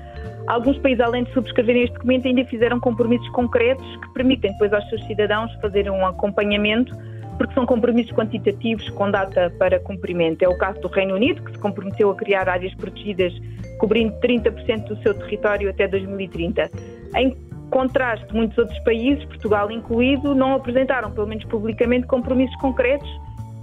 [0.47, 4.89] Alguns países, além de subscreverem este documento, ainda fizeram compromissos concretos que permitem depois aos
[4.91, 6.97] seus cidadãos fazerem um acompanhamento
[7.37, 10.43] porque são compromissos quantitativos com data para cumprimento.
[10.43, 13.33] É o caso do Reino Unido, que se comprometeu a criar áreas protegidas
[13.79, 16.71] cobrindo 30% do seu território até 2030.
[17.15, 17.37] Em
[17.71, 23.09] contraste, muitos outros países, Portugal incluído, não apresentaram, pelo menos publicamente, compromissos concretos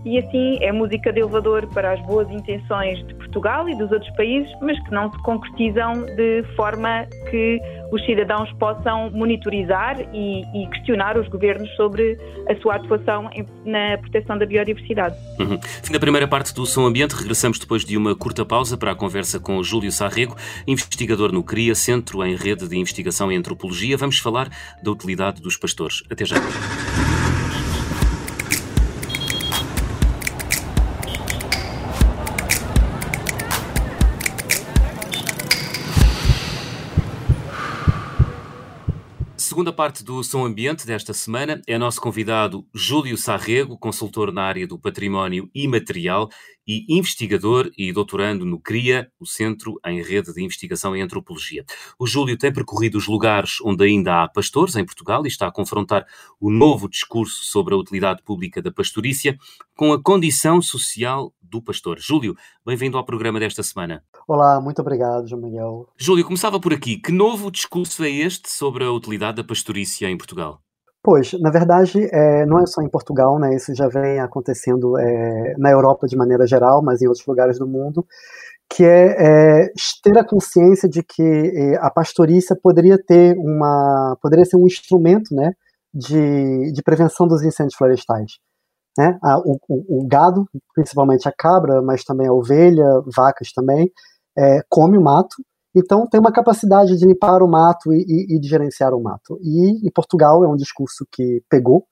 [0.05, 4.09] e assim é música de elevador para as boas intenções de Portugal e dos outros
[4.15, 7.61] países, mas que não se concretizam de forma que
[7.91, 12.17] os cidadãos possam monitorizar e, e questionar os governos sobre
[12.49, 15.15] a sua atuação em, na proteção da biodiversidade.
[15.39, 15.59] Uhum.
[15.61, 18.95] Fim da primeira parte do Som Ambiente, regressamos depois de uma curta pausa para a
[18.95, 20.35] conversa com Júlio Sarrego,
[20.67, 23.95] investigador no CRIA, Centro em Rede de Investigação em Antropologia.
[23.95, 24.49] Vamos falar
[24.81, 26.03] da utilidade dos pastores.
[26.09, 26.35] Até já.
[39.53, 44.65] Segunda parte do Som Ambiente desta semana é nosso convidado Júlio Sarrego, consultor na área
[44.65, 46.27] do património imaterial
[46.67, 51.63] e investigador e doutorando no CRIA, o Centro em Rede de Investigação em Antropologia.
[51.99, 55.51] O Júlio tem percorrido os lugares onde ainda há pastores em Portugal e está a
[55.51, 56.03] confrontar
[56.39, 59.37] o novo discurso sobre a utilidade pública da pastorícia
[59.75, 61.99] com a condição social do pastor.
[61.99, 62.35] Júlio,
[62.65, 64.03] bem-vindo ao programa desta semana.
[64.27, 65.87] Olá, muito obrigado, João Miguel.
[65.97, 66.97] Júlio, começava por aqui.
[66.97, 70.59] Que novo discurso é este sobre a utilidade da pastorícia em Portugal?
[71.03, 73.55] Pois, na verdade, é, não é só em Portugal, né?
[73.55, 77.67] Isso já vem acontecendo é, na Europa de maneira geral, mas em outros lugares do
[77.67, 78.05] mundo,
[78.69, 79.69] que é, é
[80.01, 85.51] ter a consciência de que a pastorícia poderia ter uma, poderia ser um instrumento, né,
[85.93, 88.39] de, de prevenção dos incêndios florestais.
[88.97, 89.17] Né?
[89.23, 93.91] A, o, o, gado, principalmente a cabra, mas também a ovelha, vacas também,
[94.37, 95.35] é, come o mato,
[95.75, 99.39] então tem uma capacidade de limpar o mato e, e, e de gerenciar o mato.
[99.41, 101.85] E, Portugal é um discurso que pegou,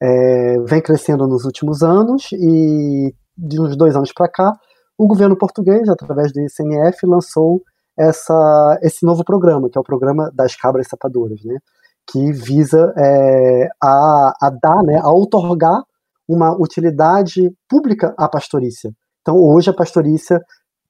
[0.00, 4.52] é, vem crescendo nos últimos anos e de uns dois anos para cá,
[4.98, 7.62] o governo português, através do ICNF, lançou
[7.98, 11.58] essa, esse novo programa, que é o programa das cabras sapadoras, né?
[12.06, 15.82] que visa é, a, a dar, né, a outorgar
[16.28, 18.92] uma utilidade pública à pastorícia.
[19.20, 20.40] Então, hoje, a pastorícia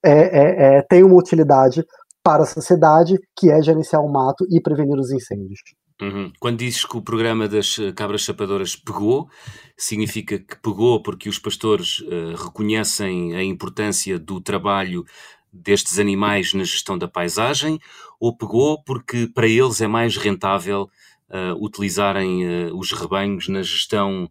[0.05, 1.85] é, é, é, tem uma utilidade
[2.26, 5.60] para a sociedade, que é gerenciar o mato e prevenir os incêndios.
[6.02, 6.32] Uhum.
[6.40, 9.30] Quando dizes que o programa das eh, cabras chapadoras pegou,
[9.76, 15.04] significa que pegou porque os pastores uh, reconhecem a importância do trabalho
[15.52, 17.78] destes animais na gestão da paisagem,
[18.18, 20.90] ou pegou porque para eles é mais rentável
[21.30, 24.28] uh, utilizarem uh, os rebanhos na gestão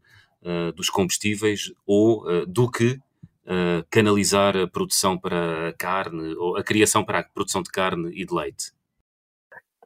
[0.76, 3.00] dos combustíveis ou do que
[3.46, 8.10] uh, canalizar a produção para a carne ou a criação para a produção de carne
[8.14, 8.72] e de leite?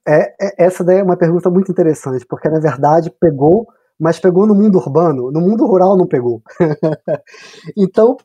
[0.08, 3.68] É, é, essa daí é uma pergunta muito interessante, porque na verdade pegou,
[4.00, 6.42] mas pegou no mundo urbano, no mundo rural não pegou.
[7.78, 8.18] então,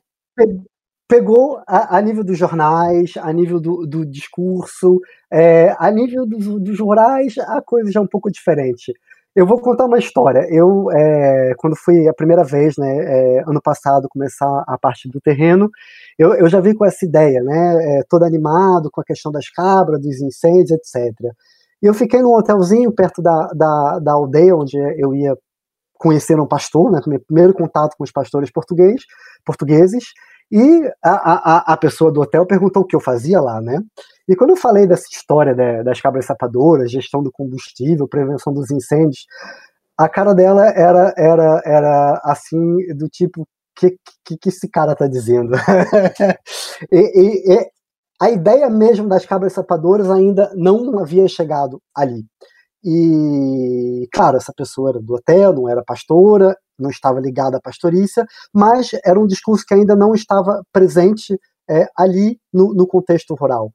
[1.09, 6.59] pegou a, a, nível dos jornais, a nível do, do discurso, é, a nível do,
[6.59, 8.93] dos rurais, a coisa já é um pouco diferente.
[9.35, 10.47] Eu vou contar uma história.
[10.49, 15.21] Eu, é, quando fui a primeira vez, né, é, ano passado, começar a parte do
[15.21, 15.69] terreno,
[16.17, 19.49] eu, eu já vim com essa ideia, né, é, todo animado com a questão das
[19.51, 21.13] cabras, dos incêndios, etc.
[21.83, 25.37] E eu fiquei num hotelzinho perto da, da, da aldeia onde eu ia
[25.99, 30.07] conhecer um pastor, né, meu primeiro contato com os pastores portugueses,
[30.51, 33.81] e a, a, a pessoa do hotel perguntou o que eu fazia lá, né?
[34.29, 38.71] E quando eu falei dessa história né, das cabras sapadoras, gestão do combustível, prevenção dos
[38.71, 39.27] incêndios,
[39.97, 45.07] a cara dela era, era, era assim, do tipo, que, que, que esse cara tá
[45.07, 45.53] dizendo?
[46.91, 47.71] e, e, e,
[48.21, 52.25] a ideia mesmo das cabras sapadoras ainda não havia chegado ali.
[52.85, 58.27] E, claro, essa pessoa era do hotel, não era pastora, não estava ligada à pastorícia,
[58.53, 63.71] mas era um discurso que ainda não estava presente é, ali no, no contexto rural.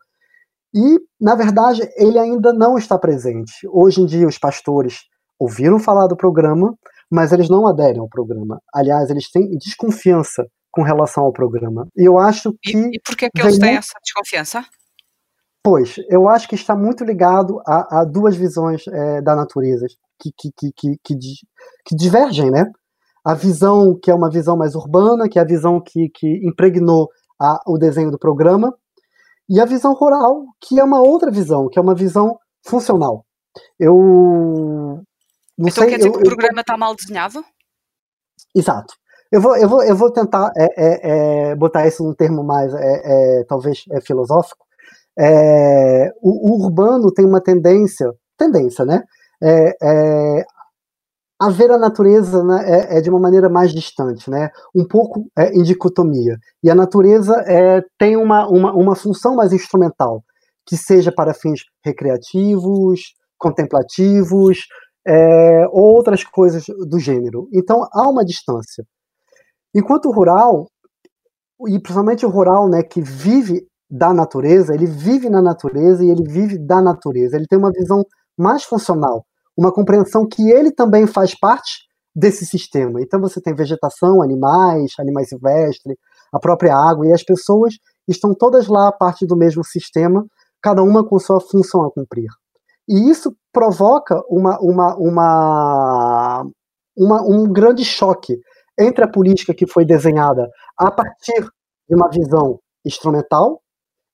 [0.74, 3.52] E, na verdade, ele ainda não está presente.
[3.67, 5.00] Hoje em dia, os pastores
[5.39, 6.76] ouviram falar do programa,
[7.10, 8.62] mas eles não aderem ao programa.
[8.72, 11.88] Aliás, eles têm desconfiança com relação ao programa.
[11.98, 12.78] E eu acho que.
[12.78, 14.63] E, e por que, que eles têm essa desconfiança?
[15.63, 19.86] Pois, eu acho que está muito ligado a, a duas visões é, da natureza
[20.17, 20.72] que, que, que,
[21.04, 21.15] que,
[21.86, 22.65] que, divergem, né?
[23.26, 27.10] A visão que é uma visão mais urbana, que é a visão que, que impregnou
[27.39, 28.74] a, o desenho do programa,
[29.50, 33.26] e a visão rural, que é uma outra visão, que é uma visão funcional.
[33.78, 35.04] Eu
[35.58, 37.43] não então sei, quer dizer eu, que o programa está mal desenhado?
[38.56, 38.93] Exato.
[39.32, 42.74] Eu vou, eu vou, eu vou tentar é, é, é, botar isso num termo mais,
[42.74, 43.84] é, é, talvez,
[45.20, 46.12] é.
[46.22, 49.04] O, o, urbano tem uma tendência, tendência, né?
[51.40, 55.26] a ver a natureza né, é, é, de uma maneira mais distante, né, um pouco
[55.38, 56.38] é, em dicotomia.
[56.62, 60.22] E a natureza é, tem uma, uma, uma função mais instrumental,
[60.68, 64.68] que seja para fins recreativos, contemplativos,
[65.08, 67.48] é, ou outras coisas do gênero.
[67.54, 68.84] Então há uma distância.
[69.74, 70.68] Enquanto o rural,
[71.70, 76.23] e principalmente o rural né, que vive da natureza, ele vive na natureza e ele
[76.23, 78.06] vive da natureza, ele tem uma visão
[78.38, 79.25] mais funcional
[79.60, 83.02] uma compreensão que ele também faz parte desse sistema.
[83.02, 85.97] Então você tem vegetação, animais, animais silvestres,
[86.32, 87.73] a própria água, e as pessoas
[88.08, 90.25] estão todas lá parte do mesmo sistema,
[90.62, 92.30] cada uma com sua função a cumprir.
[92.88, 96.45] E isso provoca uma, uma, uma,
[96.97, 98.39] uma, um grande choque
[98.80, 100.47] entre a política que foi desenhada
[100.78, 101.41] a partir
[101.88, 103.62] de uma visão instrumental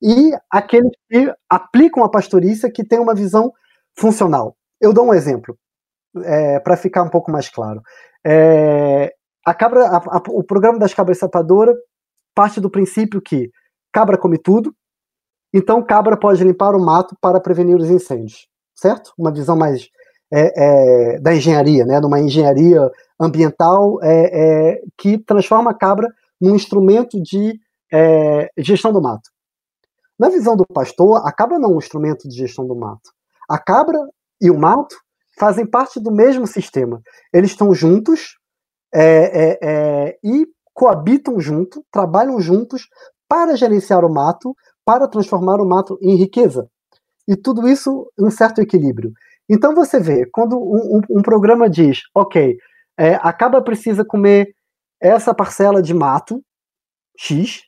[0.01, 3.51] e aqueles que aplicam a pastorícia que tem uma visão
[3.97, 4.55] funcional.
[4.79, 5.57] Eu dou um exemplo,
[6.23, 7.81] é, para ficar um pouco mais claro.
[8.25, 9.13] É,
[9.45, 11.75] a cabra, a, a, o programa das cabras sapadoras
[12.33, 13.49] parte do princípio que
[13.93, 14.75] cabra come tudo,
[15.53, 19.13] então cabra pode limpar o mato para prevenir os incêndios, certo?
[19.17, 19.87] Uma visão mais
[20.33, 21.99] é, é da engenharia, né?
[22.01, 26.09] Numa engenharia ambiental é, é, que transforma a cabra
[26.41, 27.57] num instrumento de
[28.57, 29.29] gestão do mato.
[30.17, 33.11] Na visão do pastor, a cabra não é um instrumento de gestão do mato.
[33.49, 33.99] A cabra
[34.41, 34.95] e o mato
[35.37, 37.01] fazem parte do mesmo sistema.
[37.33, 38.37] Eles estão juntos
[38.93, 42.87] é, é, é, e coabitam junto, trabalham juntos
[43.27, 46.69] para gerenciar o mato, para transformar o mato em riqueza.
[47.27, 49.11] E tudo isso em um certo equilíbrio.
[49.49, 52.57] Então você vê, quando um, um, um programa diz, ok,
[52.97, 54.55] é, a cabra precisa comer
[55.01, 56.41] essa parcela de mato,
[57.17, 57.63] X,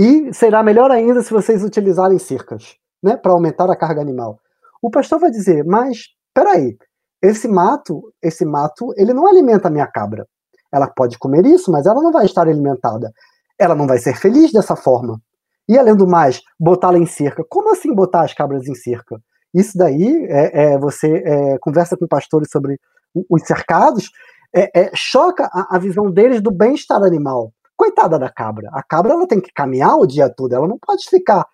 [0.00, 4.40] e será melhor ainda se vocês utilizarem cercas, né, para aumentar a carga animal.
[4.80, 6.74] O pastor vai dizer, mas peraí,
[7.20, 10.26] esse mato, esse mato, ele não alimenta a minha cabra.
[10.72, 13.12] Ela pode comer isso, mas ela não vai estar alimentada.
[13.58, 15.20] Ela não vai ser feliz dessa forma.
[15.68, 17.44] E além do mais, botá-la em cerca.
[17.46, 19.20] Como assim botar as cabras em cerca?
[19.52, 22.80] Isso daí, é, é você é, conversa com pastores sobre
[23.28, 24.08] os cercados,
[24.54, 27.52] é, é, choca a, a, visão deles do bem-estar animal.
[27.80, 28.68] Coitada da cabra.
[28.74, 31.46] A cabra ela tem que caminhar o dia todo, ela não pode ficar,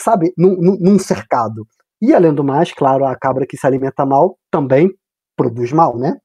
[0.00, 1.66] sabe, num, num cercado.
[2.00, 4.90] E além do mais, claro, a cabra que se alimenta mal também
[5.36, 6.16] produz mal, né?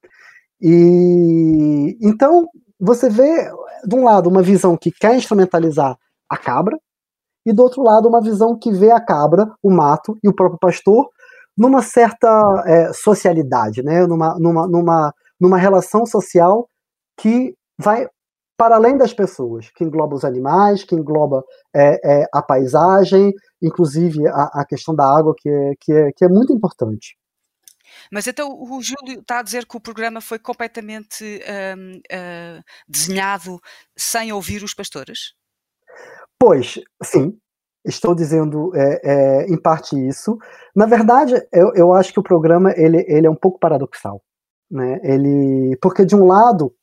[0.62, 2.48] E então
[2.80, 3.52] você vê
[3.86, 5.98] de um lado uma visão que quer instrumentalizar
[6.30, 6.80] a cabra
[7.46, 10.58] e do outro lado uma visão que vê a cabra, o mato e o próprio
[10.58, 11.10] pastor
[11.58, 14.08] numa certa é, socialidade, né?
[14.08, 16.70] Numa, numa, numa, numa relação social
[17.18, 18.08] que vai
[18.60, 24.28] para além das pessoas, que engloba os animais, que engloba é, é, a paisagem, inclusive
[24.28, 27.18] a, a, questão da água, que é, que, é, que é muito importante.
[28.12, 33.62] Mas então o Júlio está a dizer que o programa foi completamente um, uh, desenhado
[33.98, 35.34] sem ouvir os pastores?
[36.38, 37.40] Pois, sim,
[37.86, 40.38] estou dizendo é, é, em parte isso.
[40.76, 44.22] Na verdade, eu, eu acho que o programa ele, ele é um pouco paradoxal,
[44.70, 45.00] né?
[45.02, 46.74] Ele, porque de um lado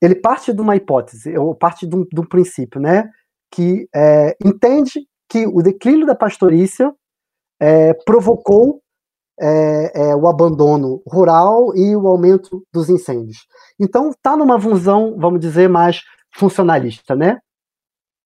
[0.00, 3.08] ele parte de uma hipótese, ou parte de um, de um princípio, né?
[3.50, 6.92] Que é, entende que o declínio da pastorícia
[7.60, 8.80] é, provocou
[9.40, 13.46] é, é, o abandono rural e o aumento dos incêndios.
[13.78, 16.02] Então, está numa visão, vamos dizer, mais
[16.34, 17.38] funcionalista, né?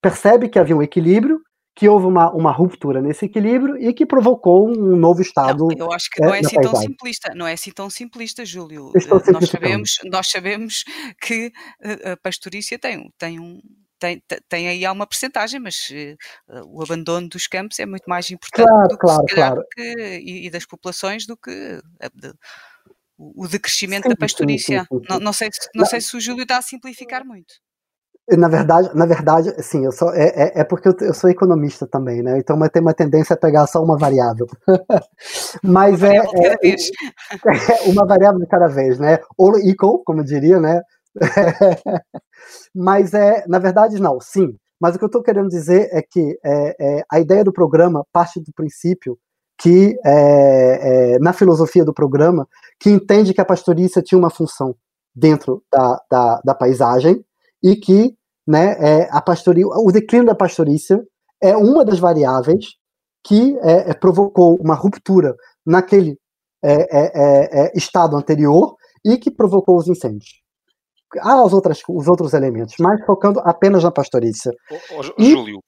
[0.02, 1.40] Percebe que havia um equilíbrio,
[1.74, 5.68] que houve uma, uma ruptura nesse equilíbrio e que provocou um novo estado.
[5.68, 8.90] Não, eu acho que não é, assim tão simplista, não é assim tão simplista, Júlio.
[8.94, 10.84] Eh, nós sabemos, nós sabemos
[11.22, 11.52] que
[11.82, 13.60] eh, a pastorícia tem, tem um,
[13.98, 15.88] tem, tem aí há uma percentagem, mas
[16.48, 19.62] uh, o abandono dos campos é muito mais importante claro, do que, claro, claro.
[19.72, 21.80] Que, e, e, das populações do que
[22.14, 22.32] de,
[23.18, 24.80] o decrescimento sim, da pastorícia.
[24.80, 27.54] Sim, sim, não, não, sei, não, não sei se o Júlio está a simplificar muito.
[28.36, 31.86] Na verdade, na verdade, sim, eu sou, é, é, é porque eu, eu, sou economista
[31.86, 32.38] também, né?
[32.38, 34.46] Então tem uma tendência a pegar só uma variável.
[35.62, 36.90] Mas uma é, variável é, vez.
[37.32, 39.18] é, uma variável de cada vez, né?
[39.38, 40.80] All equal, como eu diria, né?
[42.74, 44.54] Mas é, na verdade, não, sim.
[44.80, 48.04] Mas o que eu estou querendo dizer é que é, é, a ideia do programa
[48.12, 49.18] parte do princípio
[49.58, 54.74] que, é, é, na filosofia do programa, que entende que a pastorícia tinha uma função
[55.14, 57.22] dentro da, da, da paisagem
[57.62, 58.14] e que
[58.50, 61.00] né, é, a pastoria, o declínio da pastorícia
[61.40, 62.66] é uma das variáveis
[63.24, 65.34] que é, provocou uma ruptura
[65.64, 66.16] naquele
[67.74, 70.40] estado anterior e que provocou os incêndios
[71.18, 74.52] há as outras, os outros elementos, mas focando apenas na pastorícia.
[74.70, 75.30] Oh, oh, e...
[75.32, 75.60] Júlio,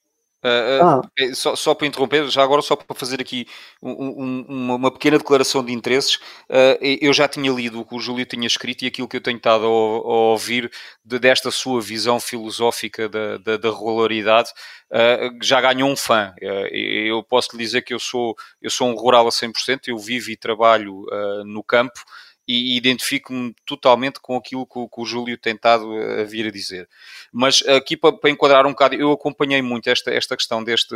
[0.44, 1.00] Uh, ah.
[1.35, 3.46] só, só, para interromper, já agora só para fazer aqui
[3.81, 6.16] um, um, uma pequena declaração de interesses,
[6.50, 9.20] uh, eu já tinha lido o que o Júlio tinha escrito e aquilo que eu
[9.20, 10.68] tenho estado a, a ouvir
[11.05, 14.50] de, desta sua visão filosófica da, da, da regularidade,
[14.90, 16.35] uh, já ganhou um fã.
[16.40, 20.31] eu posso lhe dizer que eu sou, eu sou um rural a 100%, eu vivo
[20.31, 21.07] e trabalho
[21.44, 22.00] no campo
[22.46, 26.88] e identifico-me totalmente com aquilo que, que, o Júlio tem estado a vir a dizer.
[27.33, 30.94] Mas aqui para, para enquadrar um bocado, eu acompanhei muito esta, esta questão deste,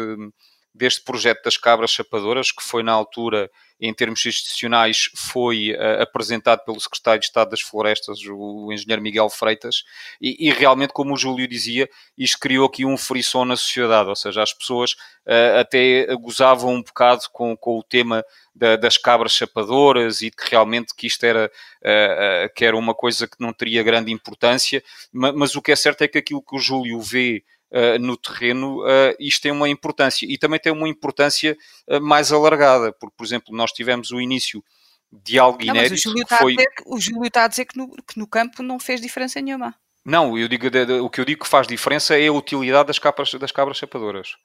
[0.76, 6.64] deste projeto das cabras chapadoras, que foi na altura, em termos institucionais, foi uh, apresentado
[6.64, 9.84] pelo secretário de Estado das Florestas, o, o engenheiro Miguel Freitas,
[10.20, 14.16] e, e, realmente, como o Júlio dizia, isto criou aqui um frisson na sociedade, ou
[14.16, 19.32] seja, as pessoas uh, até gozavam um bocado com, com o tema da, das cabras
[19.32, 21.50] chapadoras e que realmente que isto era,
[21.82, 25.76] uh, que era uma coisa que não teria grande importância, mas, mas o que é
[25.76, 27.44] certo é que aquilo que o Júlio vê
[27.76, 30.24] Uh, no terreno, uh, isto tem uma importância.
[30.26, 31.56] E também tem uma importância
[31.88, 34.64] uh, mais alargada, porque, por exemplo, nós tivemos o início
[35.12, 35.92] de algo não, inédito.
[35.92, 36.56] Mas o Júlio, está foi...
[36.86, 39.74] o Júlio está a dizer que no, que no campo não fez diferença nenhuma.
[40.04, 40.68] Não, eu digo,
[41.02, 44.36] o que eu digo que faz diferença é a utilidade das, capas, das cabras chapadoras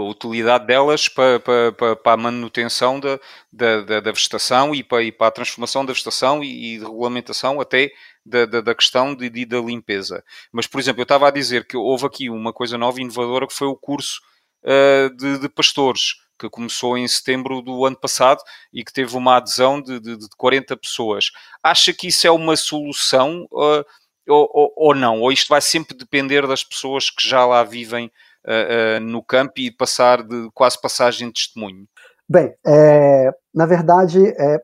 [0.00, 3.18] a utilidade delas para, para, para, a manutenção da,
[3.52, 7.90] da, da, vegetação e para, e para, a transformação da vegetação e, e regulamentação até
[8.24, 10.24] da, da, da questão de, de, da limpeza.
[10.52, 13.46] Mas, por exemplo, eu estava a dizer que houve aqui uma coisa nova e inovadora
[13.46, 14.20] que foi o curso
[14.64, 18.40] uh, de, de, pastores, que começou em setembro do ano passado
[18.72, 21.30] e que teve uma adesão de, de, de 40 pessoas.
[21.62, 23.84] Acha que isso é uma solução uh,
[24.28, 25.20] ou, ou, ou não?
[25.20, 28.12] Ou isto vai sempre depender das pessoas que já lá vivem
[28.46, 31.86] uh, no campo e passar de quase passagem de testemunho?
[32.28, 34.62] Bem, é, na verdade, é,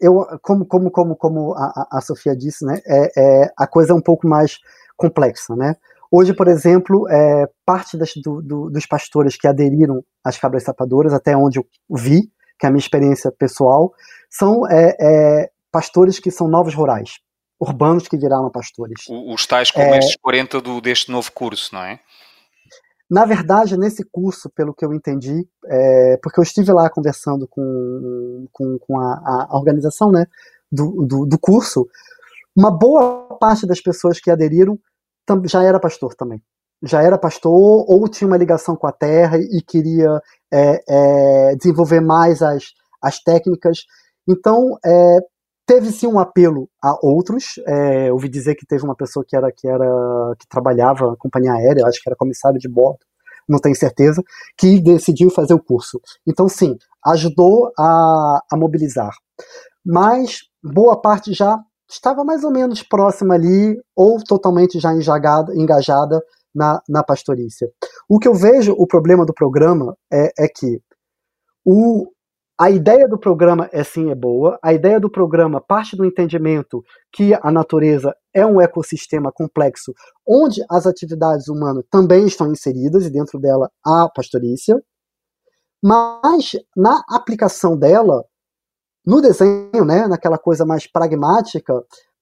[0.00, 3.94] eu, como, como, como, como a, a Sofia disse, né, é, é, a coisa é
[3.94, 4.58] um pouco mais
[4.96, 5.76] complexa, né?
[6.12, 11.12] Hoje, por exemplo, é, parte das, do, do, dos pastores que aderiram às cabras sapadoras,
[11.12, 12.22] até onde eu vi,
[12.58, 13.92] que é a minha experiência pessoal,
[14.28, 17.20] são é, é, pastores que são novos rurais,
[17.60, 19.04] urbanos que viraram pastores.
[19.08, 22.00] Os tais como estes 40 do, deste novo curso, não é?
[23.10, 28.46] Na verdade, nesse curso, pelo que eu entendi, é, porque eu estive lá conversando com,
[28.52, 30.26] com, com a, a, organização né,
[30.70, 31.88] do, do, do, curso,
[32.56, 34.78] uma boa parte das pessoas que aderiram
[35.44, 36.40] já era pastor também.
[36.82, 40.20] Já era pastor ou tinha uma ligação com a terra e queria
[40.52, 43.84] é, é, desenvolver mais as, as técnicas.
[44.28, 45.18] Então, é,
[45.66, 47.60] Teve sim um apelo a outros.
[47.66, 49.86] É, ouvi dizer que teve uma pessoa que era que era
[50.38, 52.98] que trabalhava na companhia aérea, acho que era comissário de bordo,
[53.48, 54.22] não tenho certeza,
[54.56, 56.00] que decidiu fazer o curso.
[56.26, 59.12] Então sim, ajudou a, a mobilizar.
[59.84, 66.22] Mas boa parte já estava mais ou menos próxima ali ou totalmente já engajada, engajada
[66.54, 67.68] na, na pastorícia.
[68.08, 70.80] O que eu vejo o problema do programa é, é que
[71.64, 72.06] o,
[72.60, 74.58] a ideia do programa é sim é boa.
[74.62, 79.94] A ideia do programa parte do entendimento que a natureza é um ecossistema complexo,
[80.28, 84.78] onde as atividades humanas também estão inseridas e dentro dela a pastorícia.
[85.82, 88.26] Mas na aplicação dela,
[89.06, 91.72] no desenho, né, naquela coisa mais pragmática,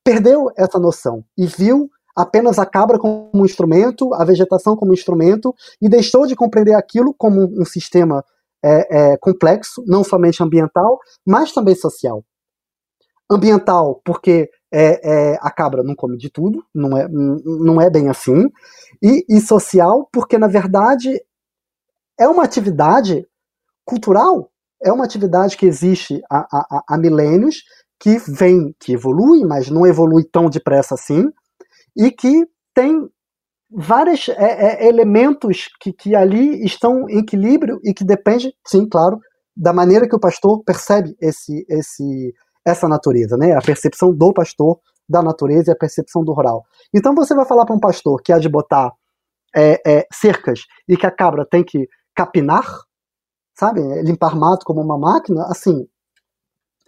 [0.04, 5.52] perdeu essa noção e viu apenas a cabra como um instrumento, a vegetação como instrumento,
[5.82, 8.24] e deixou de compreender aquilo como um sistema
[8.64, 12.24] é, é, complexo, não somente ambiental, mas também social.
[13.30, 18.08] Ambiental, porque é, é, a cabra não come de tudo, não é, não é bem
[18.08, 18.48] assim,
[19.02, 21.22] e, e social, porque na verdade
[22.18, 23.26] é uma atividade
[23.84, 24.50] cultural,
[24.82, 27.62] é uma atividade que existe há, há, há milênios,
[28.00, 31.30] que vem, que evolui, mas não evolui tão depressa assim,
[31.96, 33.08] e que tem
[33.70, 34.34] vários é,
[34.84, 39.18] é, elementos que, que ali estão em equilíbrio e que depende, sim, claro,
[39.56, 42.34] da maneira que o pastor percebe esse, esse,
[42.66, 43.52] essa natureza, né?
[43.52, 46.64] A percepção do pastor da natureza e a percepção do rural.
[46.94, 48.92] Então você vai falar para um pastor que há de botar
[49.56, 52.64] é, é, cercas e que a cabra tem que capinar,
[53.54, 55.86] sabe, limpar mato como uma máquina, assim,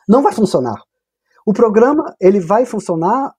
[0.09, 0.83] não vai funcionar.
[1.47, 3.35] O programa ele vai funcionar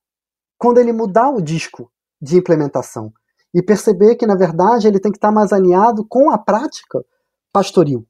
[0.57, 3.13] quando ele mudar o disco de implementação
[3.53, 7.03] e perceber que, na verdade, ele tem que estar mais alinhado com a prática
[7.51, 8.05] pastoril.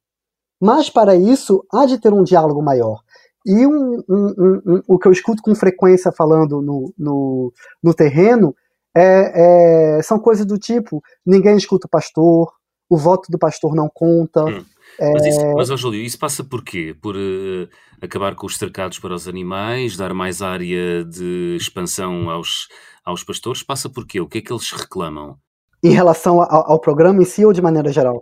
[0.62, 3.02] Mas, para isso, há de ter um diálogo maior.
[3.46, 8.56] E um, um, um, o que eu escuto com frequência falando no, no, no terreno
[8.96, 12.52] é, é, são coisas do tipo: ninguém escuta o pastor,
[12.90, 14.44] o voto do pastor não conta.
[14.46, 14.64] Hum.
[15.00, 15.54] Mas, isso, é...
[15.54, 16.96] mas oh, Júlio, isso passa por quê?
[17.02, 17.68] Por uh,
[18.02, 22.68] acabar com os cercados para os animais, dar mais área de expansão aos,
[23.04, 23.64] aos pastores?
[23.64, 24.20] Passa por quê?
[24.20, 25.38] O que é que eles reclamam?
[25.84, 28.22] Em relação ao, ao programa em si ou de maneira geral?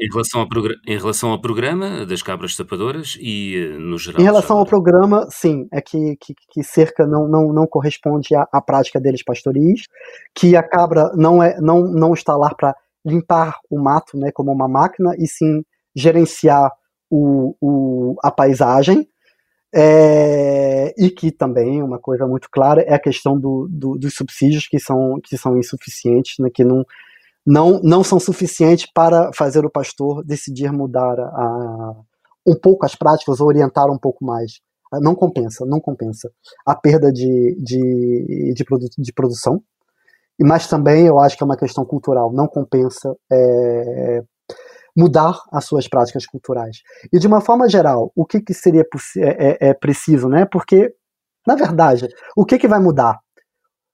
[0.00, 0.46] Em relação, ao
[0.86, 4.20] em relação ao programa das cabras tapadoras e uh, no geral?
[4.20, 8.46] Em relação ao programa, sim, é que, que, que cerca não, não, não corresponde à,
[8.52, 9.82] à, prática deles pastoris,
[10.32, 14.52] que a cabra não, é, não, não está lá para limpar o mato né, como
[14.52, 15.62] uma máquina, e sim
[15.98, 16.70] gerenciar
[17.10, 19.08] o, o, a paisagem,
[19.74, 24.66] é, e que também uma coisa muito clara é a questão do, do, dos subsídios
[24.66, 26.84] que são, que são insuficientes, né, que não,
[27.46, 31.94] não, não são suficientes para fazer o pastor decidir mudar a,
[32.46, 34.60] um pouco as práticas, orientar um pouco mais.
[35.02, 36.30] Não compensa, não compensa.
[36.64, 39.62] A perda de, de, de, produ de produção,
[40.40, 44.22] mas também eu acho que é uma questão cultural, não compensa é,
[44.98, 46.78] mudar as suas práticas culturais.
[47.12, 48.84] E de uma forma geral, o que, que seria
[49.16, 50.44] é, é, é, preciso, né?
[50.44, 50.92] Porque,
[51.46, 53.16] na verdade, o que, que vai mudar?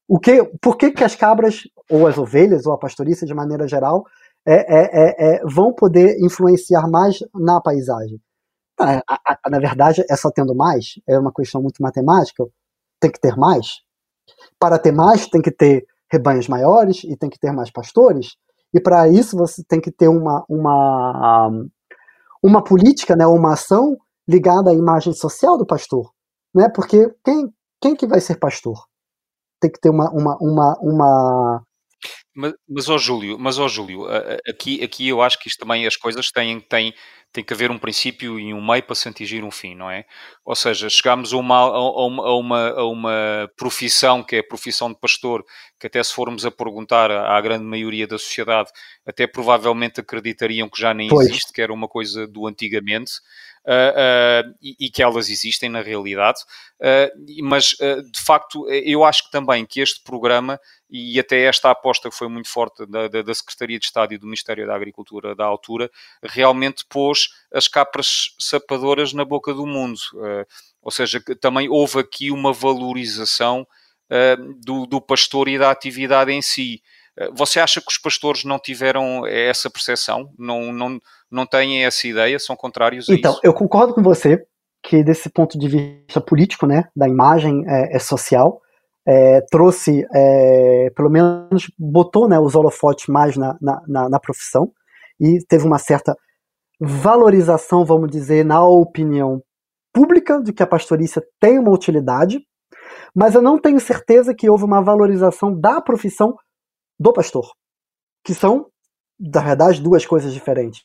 [0.08, 3.68] O que, por que, que as cabras, ou as ovelhas, ou a pastorícia de maneira
[3.68, 4.04] geral,
[4.46, 8.18] é, é, é, vão poder influenciar mais na paisagem?
[8.80, 9.02] Ah,
[9.50, 10.94] na verdade, é só tendo mais?
[11.06, 12.44] É uma questão muito matemática?
[12.98, 13.82] Tem que ter mais?
[14.58, 18.36] Para ter mais, tem que ter rebanhos maiores e tem que ter mais pastores?
[18.74, 21.50] E para isso você tem que ter uma, uma,
[22.42, 23.96] uma política, né, uma ação
[24.28, 26.10] ligada à imagem social do pastor.
[26.52, 26.68] Né?
[26.68, 27.48] Porque quem,
[27.80, 28.76] quem que vai ser pastor?
[29.60, 31.62] Tem que ter uma, uma, uma, uma
[32.34, 34.06] mas, mas ó Júlio, mas ó Júlio,
[34.48, 36.92] aqui, aqui eu acho que isto também as coisas têm, têm,
[37.34, 40.04] tem que haver um princípio e um meio para se atingir um fim, não é?
[40.44, 44.46] Ou seja, chegamos a uma, a uma, a uma, a uma profissão que é a
[44.46, 45.44] profissão de pastor,
[45.78, 48.70] que até se formos a perguntar à grande maioria da sociedade,
[49.04, 51.28] até provavelmente acreditariam que já nem pois.
[51.28, 53.14] existe, que era uma coisa do antigamente
[53.64, 56.40] uh, e, e, que elas existem na realidade.
[56.80, 57.76] Uh, mas,
[58.10, 60.60] de facto, eu acho que também que este programa
[60.90, 64.18] e até esta aposta que foi muito forte da, da, da, Secretaria de Estado e
[64.18, 65.90] do Ministério da Agricultura da altura,
[66.22, 69.98] realmente pôs as capas sapadoras na boca do mundo.
[70.80, 73.66] Ou seja, também houve aqui uma valorização
[74.60, 76.80] do, do pastor e da atividade em si.
[77.34, 80.30] Você acha que os pastores não tiveram essa percepção?
[80.38, 80.98] Não, não,
[81.30, 82.38] não têm essa ideia?
[82.38, 83.38] São contrários a então, isso?
[83.40, 84.44] Então, eu concordo com você
[84.82, 88.60] que desse ponto de vista político, né, da imagem é, é social,
[89.06, 94.70] é, trouxe, é, pelo menos botou né, os holofotes mais na, na, na, profissão
[95.20, 96.16] e teve uma certa
[96.80, 99.42] valorização, vamos dizer, na opinião
[99.92, 102.40] pública de que a pastorícia tem uma utilidade,
[103.14, 106.34] mas eu não tenho certeza que houve uma valorização da profissão
[106.98, 107.52] do pastor,
[108.24, 108.70] que são,
[109.18, 110.84] na verdade, duas coisas diferentes.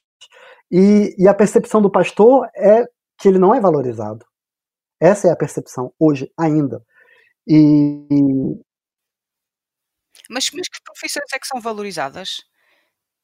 [0.71, 2.85] E, e, a percepção do pastor é
[3.17, 4.25] que ele não é valorizado.
[4.99, 6.83] Essa é a percepção hoje ainda.
[7.47, 8.05] E.
[10.29, 12.37] Mas, mas que profissões é que são valorizadas?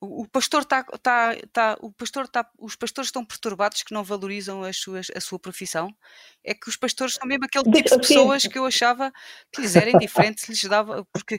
[0.02, 4.64] o pastor está, tá, tá, o pastor tá, os pastores estão perturbados que não valorizam
[4.64, 5.96] as suas, a sua profissão.
[6.44, 9.12] É que os pastores são mesmo aquele tipo de pessoas que eu achava
[9.52, 11.38] que lhes era indiferente, se lhes dava, porque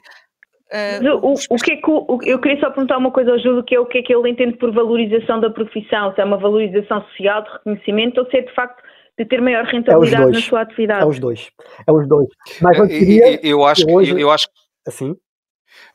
[0.67, 3.63] Uh, o, o, que é que o, eu queria só perguntar uma coisa ao Júlio,
[3.63, 6.37] que é o que é que ele entende por valorização da profissão, se é uma
[6.37, 8.83] valorização social, de reconhecimento, ou se é de facto
[9.17, 11.03] de ter maior é rentabilidade é na sua atividade.
[11.03, 11.49] É os dois.
[11.87, 12.27] É os dois.
[12.61, 14.47] Mas eu, diria, eu, eu acho que hoje, eu, eu acho
[14.85, 15.15] assim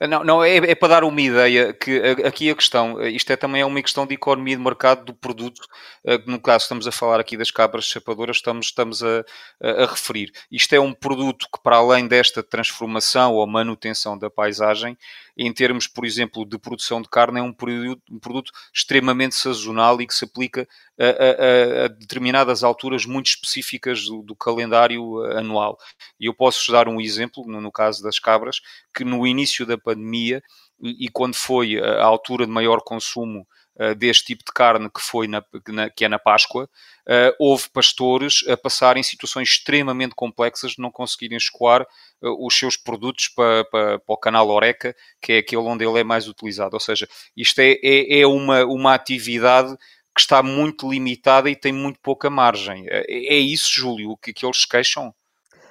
[0.08, 3.62] não, não é, é, para dar uma ideia que aqui a questão, isto é também
[3.62, 5.62] é uma questão de economia de mercado do produto,
[6.04, 9.24] eh, no caso estamos a falar aqui das cabras chapadoras, estamos, estamos a,
[9.62, 10.32] a, a, referir.
[10.50, 14.96] Isto é um produto que para além desta transformação ou manutenção da paisagem,
[15.36, 20.00] em termos, por exemplo, de produção de carne, é um produto, um produto extremamente sazonal
[20.00, 20.68] e que se aplica
[20.98, 25.78] a, a, a determinadas alturas muito específicas do, do, calendário eh, anual.
[26.20, 28.60] E eu posso dar um exemplo, no, no caso das cabras,
[28.94, 30.42] que no início da pandemia
[30.80, 35.00] e, e quando foi a altura de maior consumo Uh, deste tipo de carne que
[35.00, 40.72] foi na, na, que é na Páscoa, uh, houve pastores a passarem situações extremamente complexas
[40.72, 45.32] de não conseguirem escoar uh, os seus produtos para, para, para, o canal Oreca, que
[45.32, 46.74] é aquele onde ele é mais utilizado.
[46.74, 49.74] Ou seja, isto é, é, é uma, uma atividade
[50.14, 52.86] que está muito limitada e tem muito pouca margem.
[52.88, 55.14] É, é isso, Júlio, que, que eles queixam?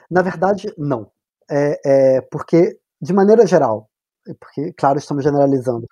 [0.10, 1.12] Na verdade, não.
[1.50, 3.90] É, é, porque, de maneira geral,
[4.40, 5.88] porque, claro, estamos generalizando,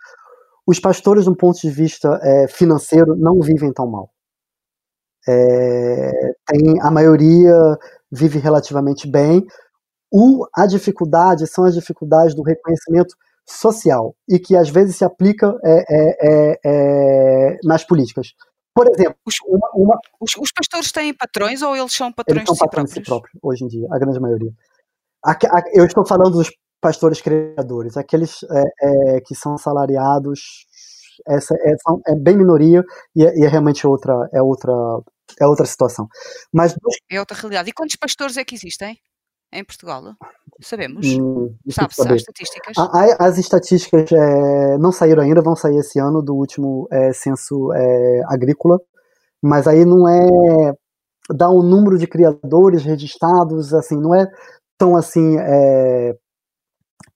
[0.69, 4.11] os pastores, do ponto de vista é, financeiro, não vivem tão mal.
[5.27, 6.11] É,
[6.45, 7.55] tem, a maioria
[8.11, 9.43] vive relativamente bem.
[10.11, 13.15] O, a dificuldade são as dificuldades do reconhecimento
[13.47, 18.35] social e que às vezes se aplica é, é, é, é nas políticas.
[18.71, 22.47] Por exemplo, os, uma, uma, os, os, pastores têm patrões ou eles são patrões, eles
[22.47, 23.35] são de, si patrões de si próprios?
[23.41, 24.51] hoje em dia, a grande maioria.
[25.73, 26.51] eu estou falando dos
[26.81, 30.65] pastores criadores, aqueles é, que são salariados,
[31.27, 32.83] essa é, são, é bem minoria
[33.15, 34.71] e é, e é realmente outra, é outra,
[35.39, 36.07] é outra situação.
[36.53, 36.75] Mas
[37.09, 37.69] é outra realidade.
[37.69, 38.97] E quantos pastores é que existem?
[39.51, 40.03] em Portugal?
[40.61, 41.07] Sabemos?
[41.07, 42.75] Hum, Sabe-se as estatísticas?
[43.19, 48.21] as estatísticas é, não saíram ainda, vão sair esse ano do último é, censo é,
[48.27, 48.79] agrícola,
[49.41, 50.73] mas aí não é
[51.31, 54.27] dá um número de criadores registrados, assim, não é
[54.77, 56.15] tão assim é,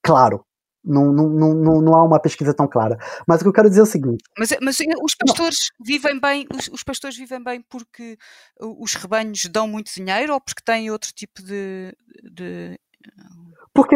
[0.04, 0.46] claro.
[0.86, 2.98] Não, não, não, não há uma pesquisa tão clara.
[3.26, 4.22] Mas o que eu quero dizer é o seguinte.
[4.38, 5.86] Mas, mas os pastores não.
[5.86, 8.18] vivem bem, os, os, pastores vivem bem porque
[8.60, 12.78] os rebanhos dão muito dinheiro ou porque têm outro tipo de, de,
[13.74, 13.96] porque?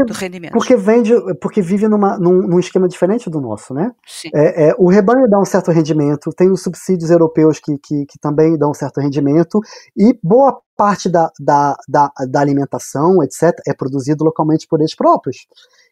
[0.51, 3.91] Porque vende, porque vive numa, num, num esquema diferente do nosso, né?
[4.07, 4.29] Sim.
[4.33, 8.19] É, é, o rebanho dá um certo rendimento, tem os subsídios europeus que, que, que
[8.19, 9.59] também dão um certo rendimento,
[9.95, 15.45] e boa parte da, da, da, da alimentação, etc., é produzido localmente por eles próprios.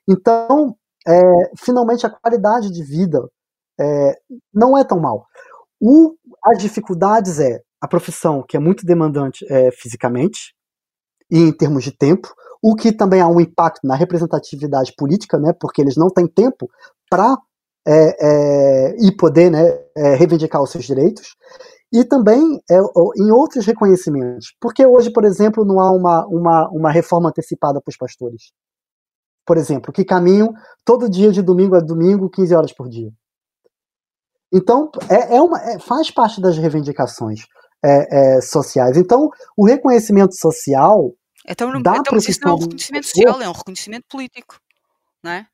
[0.08, 0.76] Então,
[1.08, 1.22] é,
[1.58, 3.28] finalmente a qualidade de vida
[3.80, 4.18] é,
[4.54, 5.26] não é tão mal.
[5.80, 10.54] O, as dificuldades é a profissão, que é muito demandante é, fisicamente
[11.30, 15.54] e em termos de tempo, o que também há um impacto na representatividade política, né,
[15.60, 16.70] porque eles não têm tempo
[17.10, 17.38] para
[17.88, 19.64] é, é, e poder né,
[19.96, 21.36] é, reivindicar os seus direitos,
[21.94, 22.78] e também é,
[23.18, 24.56] em outros reconhecimentos.
[24.60, 28.52] Porque hoje, por exemplo, não há uma, uma, uma reforma antecipada para os pastores
[29.46, 33.12] por exemplo, que caminham todo dia de domingo a domingo, 15 horas por dia.
[34.52, 37.42] Então, é, é uma, é, faz parte das reivindicações
[37.84, 38.98] é, é sociais.
[38.98, 41.12] Então, o reconhecimento social.
[41.48, 44.60] Então, não, da então isso não é um reconhecimento social, é um reconhecimento político,
[45.24, 45.48] não é?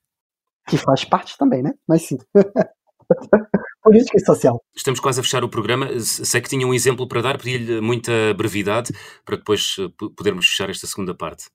[0.67, 1.73] Que faz parte também, né?
[1.87, 2.17] Mas sim.
[3.83, 4.63] Política e social.
[4.75, 5.99] Estamos quase a fechar o programa.
[5.99, 8.93] Sei que tinha um exemplo para dar, pedi-lhe muita brevidade
[9.25, 11.49] para depois eh, podermos fechar esta segunda parte.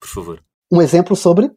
[0.00, 0.44] Por favor.
[0.70, 1.50] Um exemplo sobre?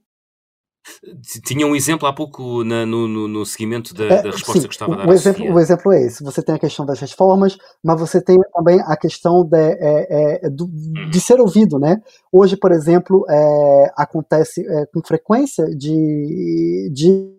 [1.45, 4.67] Tinha um exemplo há pouco na, no, no, no, seguimento da, é, da resposta sim,
[4.67, 5.07] que estava a dar.
[5.07, 6.23] O exemplo, o exemplo é esse.
[6.23, 10.49] Você tem a questão das reformas, mas você tem também a questão de, é, é,
[10.49, 11.13] de uhum.
[11.13, 12.01] ser ouvido, né?
[12.31, 17.35] Hoje, por exemplo, é, acontece é, com frequência de, de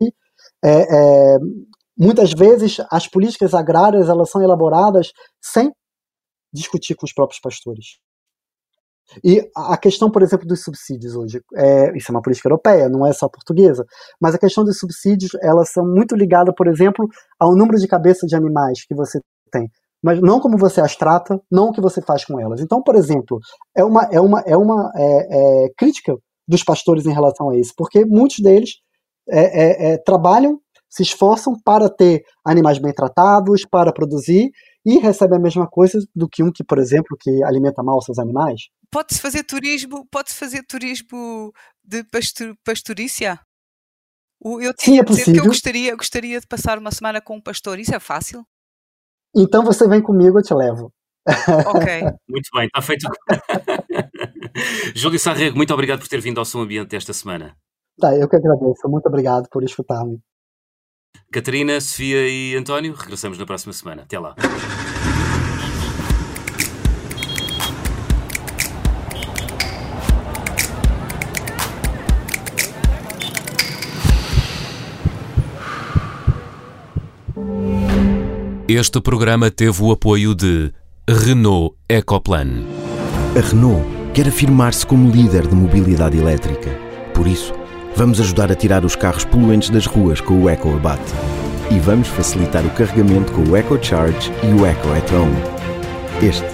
[0.64, 1.38] é,
[1.98, 5.72] muitas vezes as políticas agrárias elas são elaboradas sem
[6.52, 7.98] discutir com os próprios pastores.
[9.24, 13.06] E a questão, por exemplo, dos subsídios hoje, é, isso é uma política europeia, não
[13.06, 13.84] é só portuguesa,
[14.20, 17.06] mas a questão dos subsídios, elas são muito ligadas, por exemplo,
[17.38, 19.68] ao número de cabeças de animais que você tem,
[20.02, 22.60] mas não como você as trata, não o que você faz com elas.
[22.60, 23.38] Então, por exemplo,
[23.76, 26.14] é uma, é uma, é uma é, é, crítica
[26.48, 28.70] dos pastores em relação a isso, porque muitos deles
[29.28, 34.50] é, é, é trabalham, se esforçam para ter animais bem tratados, para produzir,
[34.84, 38.18] e recebe a mesma coisa do que um que, por exemplo, que alimenta mal seus
[38.18, 38.62] animais.
[38.90, 41.52] Pode-se fazer turismo, pode fazer turismo
[41.84, 43.38] de pastor, pastorícia?
[44.44, 45.34] Eu tinha Sim, é possível.
[45.34, 47.78] que eu gostaria, gostaria de passar uma semana com um pastor.
[47.78, 48.44] Isso é fácil?
[49.34, 50.92] Então você vem comigo, eu te levo.
[51.66, 52.02] Ok.
[52.28, 53.08] Muito bem, está feito.
[54.94, 57.56] Júlio Sarrego, muito obrigado por ter vindo ao Som Ambiente esta semana.
[57.98, 58.88] Tá, eu que agradeço.
[58.88, 60.18] Muito obrigado por escutar-me.
[61.32, 64.02] Catarina, Sofia e António, regressamos na próxima semana.
[64.02, 64.34] Até lá.
[78.68, 80.72] Este programa teve o apoio de
[81.08, 82.64] Renault Ecoplan.
[83.36, 83.84] A Renault
[84.14, 86.70] quer afirmar-se como líder de mobilidade elétrica.
[87.12, 87.52] Por isso,
[87.96, 91.12] vamos ajudar a tirar os carros poluentes das ruas com o EcoAbate.
[91.70, 95.28] E vamos facilitar o carregamento com o EcoCharge e o EcoEtron.
[96.22, 96.44] Este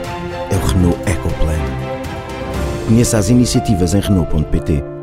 [0.51, 1.59] é o Renault Ecoplan.
[2.86, 4.97] Conheça as iniciativas em Renault.pt.